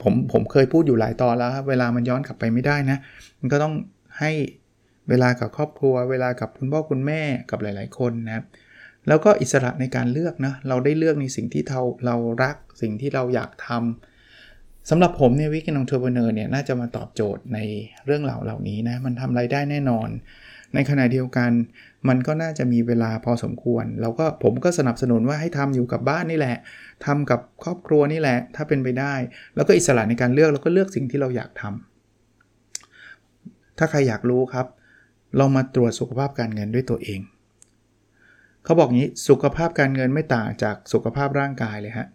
[0.02, 2.98] ผมผมเคยพูดอยู่หลายตอนแล้วครับเวลามันย้อนกลับไปไม่ได้นะ
[3.40, 3.74] มันก็ต้อง
[4.18, 4.30] ให้
[5.08, 7.20] เวลากับครอบครัว เวลากับคุณพ่อคุณแม่
[7.50, 8.44] กับหลาย ๆ คนนะครับ
[9.08, 17.58] แล้วก็อิสระในการเลือกนะเราได้เลือกในสิ่งที่เราเรารักสิ่งที่เราอยากทำสำหรับผมเนี่ย weekend entrepreneur เนี่ยน่าจะมาตอบโจทย์ใน
[18.06, 20.08] เรื่องเหล่าเหล่านี้นะมันทำไรายได้แน่นอน
[20.74, 21.50] ในขณะเดียวกัน
[22.08, 26.56] มันก็น่าจะมีเวลาพอสมควร แล้วก็ผมก็สนับสนุนว่าให้ทำอยู่กับบ้านนี่แหละ
[27.06, 29.14] ทำกับครอบครัวนี่แหละ ถ้าเป็นไปได้
[29.56, 34.66] แล้วก็อิสระในการเลือกแล้วก็เลือกสิ่งที่เราอยากทำถ้าใครอยากรู้ครับ
[35.36, 37.20] เรามาตรวจสุขภาพการเงินด้วยตัวเอง
[38.64, 42.06] เขาบอกงี้สุขภาพการเงินไม่ต่างจากสุขภาพร่างกายเลยฮะ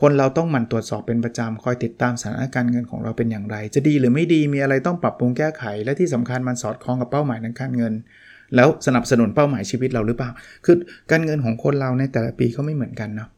[0.00, 7.92] คนเราต้องหมั่นตรวจสอบเป็นประจำคอยติดตามสถานการเงินของเราเป็นอย่างไร จะดีหรือไม่ดีมีอะไรต้องปรับปรุงแก้ไข และที่สำคัญมันสอดคล้องกับเป้าหมายทางการเงิน
[8.56, 10.30] แล้วสนับสนุนเป้าหมายชีวิตเราหรือเปล่า
[10.64, 10.76] คือ
[11.10, 13.28] การเงินของคนเราในแต่ละปีเขาไม่เหมือนกันเนาะ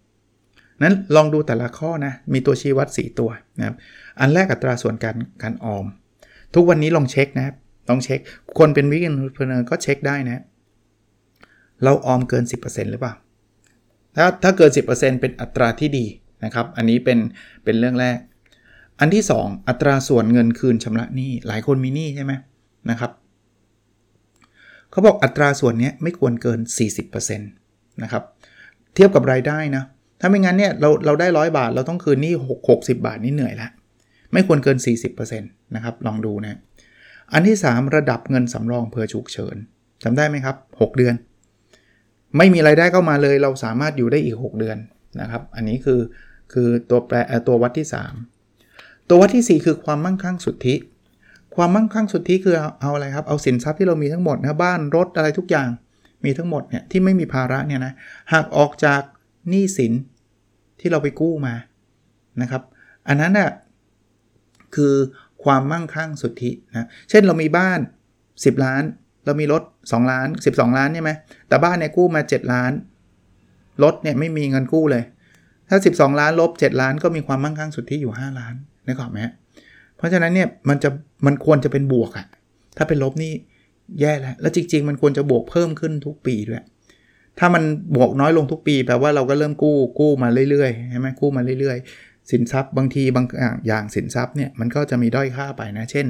[0.83, 3.77] นั้นลองดูแต่ละข้อนะมีตัวชี้วัด 4 ตัวนะครับ
[4.21, 5.87] อันแรกอัตราส่วนการการออม
[6.55, 7.55] ทุกวันนี้ลองเช็คนะครับ
[7.89, 8.21] ลองเช็ค
[8.59, 10.43] คนเป็น weekend entrepreneur ก็เช็คได้นะ
[11.85, 13.15] เราออมเกิน 10%หรือเปล่า
[14.17, 16.07] ถ้าถ้าเกิน 10%เป็นอัตราที่ดี
[16.45, 17.19] นะครับ อันนี้เป็น
[17.65, 18.19] เป็นเรื่องแรก
[19.01, 22.33] อันที่ 2 อัตราส่วนเงินคืนชำระหนี้ หลายคนมีหนี้ใช่ไหม
[22.91, 23.11] นะครับ
[24.91, 26.61] เขาบอกอัตราส่วนนี้ไม่ควรเกิน
[27.11, 28.23] 40%นะครับ
[28.95, 29.85] เทียบกับรายได้นะ
[30.21, 32.35] ถ้าไม่งั้นเนี่ยเราเราได้ร้อยบาท เราต้องคืนนี่
[32.69, 33.69] หกสิบาทนี่เหนื่อยละ
[34.33, 36.59] ไม่ควรเกิน 40%นะครับ ลองดูนะ
[37.33, 39.57] อันที่ 3 ระดับเงินสำรองเผื่อฉุกเฉิน
[40.03, 41.15] จำได้ไหมครับ 6 เดือน
[42.37, 44.79] ไม่มีไรายได้เข้ามาเลย เราสามารถอยู่ได้อีก 6 เดือน
[45.21, 46.01] นะครับ อันนี้คือ
[46.53, 47.17] คือตัวแปร
[47.49, 47.87] ตัววัดที่
[48.49, 50.75] 3 ตัววัดที่ 4 คือความมั่งคั่งสุทธิ
[51.57, 55.69] ความมั่งคั่งสุทธิคือเอาเอาอะไรครับ เอาสินทรัพย์ที่เรามีทั้งหมดนะบ้านรถอะไรทุกอย่าง
[56.25, 57.93] มีทั้งหมดเนี่ยที่ไม่มีภาระเนี่ยนะ
[58.33, 59.03] หากออกจาก
[59.49, 59.93] หนี้สิน
[60.81, 61.55] ที่เราไปกู้มา
[62.43, 62.63] นะครับ
[63.09, 63.51] อันนั้นน่ะ
[64.75, 64.95] คือ
[65.45, 67.79] ความมั่งคั่งสุทธินะเช่นเรามีบ้าน
[68.23, 68.83] 10 ล้าน
[69.25, 71.11] เรามีรถ 2 ล้าน 12 ล้านใช่ไหม
[71.49, 72.73] แต่บ้านเนี่ยกู้มา 7 ล้าน
[73.83, 75.05] รถเนี่ยไม่มีเงินกู้เลย
[75.69, 78.55] ถ้า 12 ล้านลบ 7 ล้านก็มีความมั่งคั่งสุดทธิอยู่ 5 ล้าน
[78.89, 79.19] นะครับไหม
[79.97, 80.91] เพราะฉะนั้นเนี่ยมันจะ
[81.27, 82.27] มันควรจะเป็นบวกอะ
[82.77, 83.33] ถ้าเป็นลบนี่
[84.01, 86.63] แย่แล้ว แล้วจริง ๆ มันควรจะบวกเพิ่มขึ้นทุกปีด้วย
[87.39, 87.63] ถ้ามัน
[87.97, 93.27] บวกน้อยลงทุกปีแปลว่าเราก็เริ่มกู้กู้มาเรื่อยๆใช่ไหมกู้มาเรื่อยๆ สินทรัพย์บางทีบาง
[93.67, 96.07] อย่างสินทรัพย์เนี่ยมันก็จะมีด้อยค่าไปนะ เช่น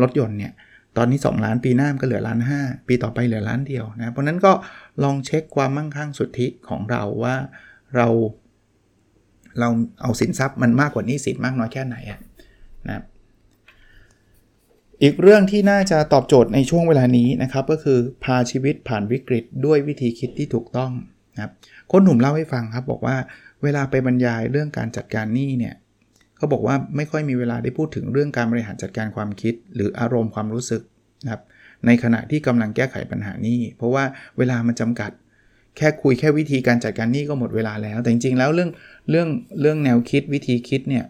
[0.00, 0.52] รถยนต์เนี่ย
[0.96, 4.52] ตอนนี้ 2 ล้านปีหน้ามันก็เหลือล้านห้าปีต่อไปเหลือล้านเดียวนะเพราะนั้นก็
[5.02, 7.36] ลองเช็คความมั่งคั่งสุทธิของเราว่า
[7.96, 8.08] เรา
[9.60, 9.68] เรา
[10.02, 11.96] เอาสินทรัพย์มันมากกว่านี้สินมากน้อยแค่ไหน
[12.86, 13.02] นะ
[15.02, 20.92] อีกเรื่องที่น่าจะตอบโจทย์ในช่วงเวลานี้นะครับ ก็คือพาชีวิตผ่านวิกฤตด้วยวิธีคิดที่ถูกต้อง
[21.34, 21.52] นะครับ
[21.92, 23.16] คนหนุ่มเล่าให้ฟังครับบอกว่า
[23.62, 25.74] เวลาไปบรรยายเรื่องการจัดการหนี้เนี่ย
[26.36, 30.82] เขาบอกว่าไม่ค่อยมีเวลาได้พูดถึงเรื่องการบริหารจัดการความคิด หรืออารมณ์ความรู้สึก
[31.24, 31.42] นะครับ
[31.86, 34.04] ในขณะที่กำลังแก้ไขปัญหานี้ เพราะว่า
[34.38, 35.10] เวลามันจำกัด
[35.76, 38.70] แค่คุยแค่วิธีการจัดการนี้ก็หมดเวลาแล้ว แต่จริงๆแล้วเรื่อง
[39.10, 39.28] เรื่อง
[39.60, 41.04] เรื่องแนวคิดวิธีคิดเนี่ย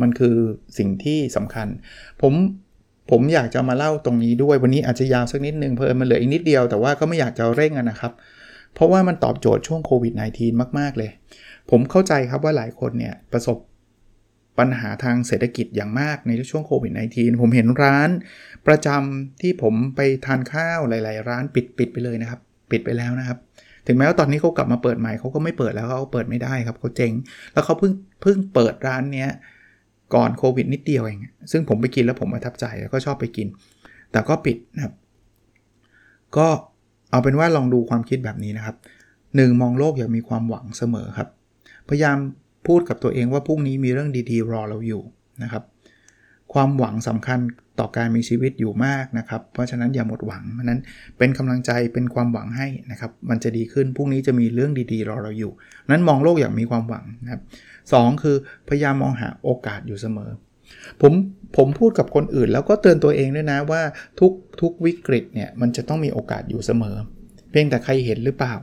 [0.00, 0.36] มันคือ
[0.78, 1.66] สิ่งที่สำคัญ
[2.22, 2.32] ผม
[3.10, 8.12] ผมอยากจะมาเล่าตรงนี้ด้วยวันนี้อาจจะยาวสักนิดนึงเพอมันเหลืออีกนิดเดียวแต่ว่าก็ไม่อยากจะเร่งนะครับ
[8.74, 11.10] เพราะว่ามันตอบโจทย์ช่วงโควิด -19 มาก ๆ เลย
[11.70, 13.56] ผมเข้าใจครับว่าหลายคนเนี่ยประสบ
[14.58, 18.10] ปัญหาทางเศรษฐกิจอย่างมากในช่วงโควิด -19 ผมเห็นร้าน
[18.66, 22.40] ประจำที่ผมไปทานข้าวหลาย ๆ ร้านปิดปิดไปเลยนะครับ
[22.70, 23.38] ปิดไปแล้วนะครับ
[23.86, 27.12] ถึงแม้ว่าตอนนี้เขากลับมาเปิดใหม่เขาก็ไม่เปิดแล้วเขาเปิดไม่ได้ครับเขาเจ๊ง
[27.52, 29.30] แล้วเขาเพิ่งเพิ่งเปิดร้านเนี้ย
[30.14, 31.20] ก่อนโควิดนิดเดียวเอง
[31.52, 33.46] ซึ่งผมไปกินแล้วผมประทับใจแล้วก็ชอบไปกิน
[34.12, 34.94] แต่ก็ปิดนะครับ
[36.36, 36.48] ก็
[37.10, 38.76] เอาเป็นว่าลองดูความคิดแบบนี้นะครับ
[39.18, 39.60] 1.
[39.60, 41.28] มองโลกอย่างมีความหวังเสมอครับ
[41.88, 42.16] พยายาม
[42.66, 45.02] พูดกับตัวเองว่าพรุ่งนี้มีเรื่องดีๆ รอเราอยู่
[45.42, 45.64] นะครับ
[46.52, 47.38] ความหวังสำคัญ
[47.80, 50.80] ต่อการมีชีวิตอยู่มากนะครับ เพราะฉะนั้นอย่าหมดหวังนั้น
[51.18, 55.52] เป็นกำลังใจเป็นความหวังให้นะครับ มันจะดีขึ้นพรุ่งนี้จะมีเรื่องดีๆ รอเราอยู่
[55.90, 57.40] นั้นมองโลกอย่างมีความหวังนะครับ
[57.82, 58.36] 2คือ
[58.68, 60.30] พยายามมองหาโอกาสอยู่เสมอ
[61.00, 61.12] ผม
[61.56, 63.82] ผมพูดกับคนอื่น แล้วก็เตือนตัวเองด้วยนะว่า
[64.20, 66.96] ทุกทุกวิกฤตเนี่ยมันจะต้องมีโอกาสอยู่เสมอ
[67.50, 68.54] เพียงแต่ใครเห็นหรือเปล่า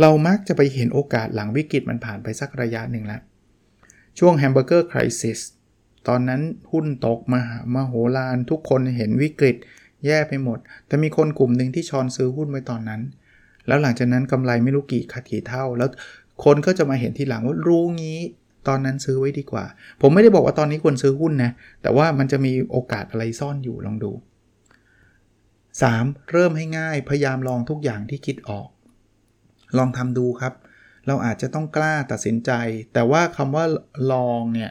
[0.00, 3.20] เรามักจะไปเห็นโอกาสหลังวิกฤตมันผ่านไปสักระยะหนึ่งแล้ว
[4.18, 5.40] ช่วง hamburger crisis
[6.08, 6.42] ตอนนั้น
[6.72, 7.40] หุ้นตกมา
[7.74, 9.56] มโหฬารทุกคนเห็นวิกฤต
[10.06, 13.00] แย่ไปหมด แต่มีคนกลุ่มหนึ่งที่ช้อนซื้อหุ้นไว้ตอนนั้น
[13.66, 15.88] แล้วหลังจากนั้นกำไรไม่รู้กี่ขัดกี่เท่า แล้ว
[16.44, 18.20] คนก็จะมาเห็นทีหลังว่ารู้งี้
[18.68, 19.64] ตอนนั้นซื้อไว้ดีกว่า
[20.00, 21.50] ผมไม่ได้บอกว่าตอนนี้ควรซื้อหุ้นนะ
[21.82, 24.12] แต่ว่ามันจะมีโอกาสอะไรซ่อนอยู่ลองดู
[25.42, 26.30] 3.
[26.32, 28.68] เริ่มให้ง่ายพยายามลองทุกอย่างที่คิดออก
[29.78, 30.54] ลองทำดูครับ
[31.10, 32.50] เราอาจจะต้องกล้าตัดสินใจ
[32.92, 33.64] แต่ว่าคำว่า
[34.12, 34.70] ลองเนี่ย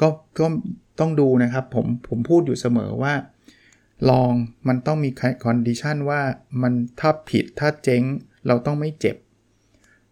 [0.00, 0.46] ก็ก็
[1.00, 3.14] ต้องดูนะครับ ผมผมพูดอยู่เสมอว่า
[4.10, 4.32] ลอง
[4.68, 5.10] มันต้องมี
[5.44, 6.20] คอนดิชันว่า
[6.62, 8.02] มันถ้าผิดถ้าเจ๊ง
[8.46, 9.16] เราต้องไม่เจ็บ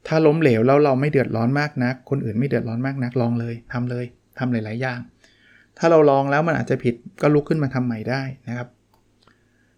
[0.07, 4.05] ถ้าล้มเหลวแล้วเราไม่เดือดร้อนมากนัก คนอื่นไม่เดือดร้อนมากนักลองเลยทำเลย
[4.39, 4.99] ทำหลาย ๆ อย่าง
[5.79, 8.69] ถ้าเราลองแล้วมันอาจจะผิดก็ลุกขึ้นมาทำใหม่ได้นะครับ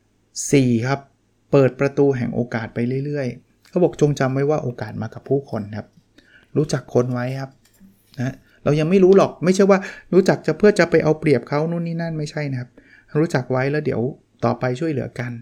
[0.09, 0.87] 4.
[0.87, 1.01] ครับ
[1.51, 5.89] เปิดประตูแห่งโอกาสไปเรื่อย ๆ เขาบอกจงจำไว้ว่าโอกาสมากับผู้คนครับ
[6.57, 7.51] รู้จักคนไว้ครับ
[8.21, 9.79] นะเรายังไม่รู้หรอกไม่ใช่ว่า
[10.13, 12.71] รู้จักจะเพื่อจะไปเอาเปรียบเขานู่นนี่นั่นไม่ใช่นะครับ
[13.21, 14.01] รู้จักไว้แล้วเดี๋ยว
[14.45, 15.33] ต่อไปช่วยเหลือกัน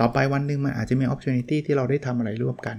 [0.00, 2.76] ต่อไปวันหนึ่งมันอาจจะมีโอกาสที่เราได้ทำอะไรร่วมกัน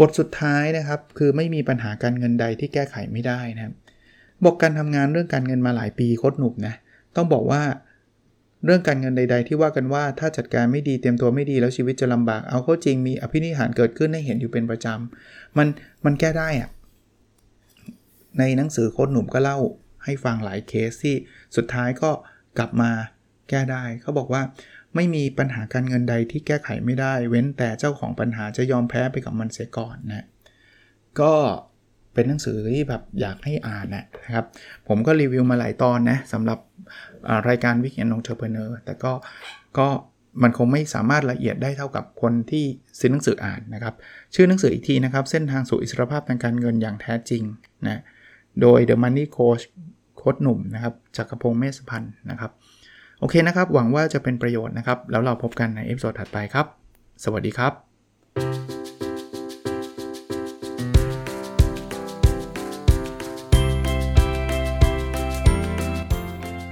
[0.00, 3.74] บทสุดท้ายนะครับ คือไม่มีปัญหาการเงินใดที่แก้ไขไม่ได้นะครับ
[4.44, 6.74] บอกการทำงานเรื่องการเงินมาหลายปีโคตรหนุกนะ
[7.16, 7.62] ต้องบอกว่า
[8.64, 15.66] เรื่องการเงินใด ๆ ที่ว่ากันว่าถ้าจัดการไม่ดีเตรียมตัวไม่ดีแล้วชีวิตจะลำบาก เอาเข้าจริงมีอภินิหารเกิดขึ้นให้เห็นอยู่เป็นประจำมัน
[16.04, 16.70] มันแก้ได้อะ
[18.38, 19.58] ในหนังสือโคตรหนุ่มก็เล่า
[20.04, 21.16] ให้ฟังหลายเคสที่
[21.56, 22.10] สุดท้ายก็
[22.58, 22.90] กลับมา
[23.48, 24.42] แก้ได้ เขาบอกว่า
[24.94, 30.26] ไม่มีปัญหาการเงินใดที่แก้ไขไม่ได้ เว้นแต่เจ้าของปัญหาจะยอมแพ้ไปกับมันเสียก่อนนะ
[31.20, 31.34] ก็
[32.16, 34.04] เป็นหนังสือที่แบบอยากให้อ่านนะ
[34.34, 34.46] ครับ
[34.88, 36.58] ผมก็รีวิวมาหลายตอนนะสำหรับ
[37.48, 39.12] รายการ Weekend Entrepreneur แต่ก็
[39.78, 39.88] ก็
[40.42, 42.64] มันคงไม่สามารถละเอียดได้เท่ากับคนที่
[42.98, 43.94] ซื้อหนังสืออ่านนะครับ
[44.34, 47.42] ชื่อหนังสืออีกทีนะครับ เส้นทางสู่อิสรภาพทางการเงินอย่างแท้จริง
[47.86, 48.00] นะ
[48.60, 49.64] โดย The Money Coach
[50.16, 52.50] โค้ชหนุ่มนะครับจักรพงศ์เมษพันธ์นะครับ
[53.20, 56.66] โอเคนะครับ หวังว่าจะเป็นประโยชน์นะครับ แล้วเราพบกันใน episode ถัดไปครับ
[57.24, 58.65] สวัสดีครับ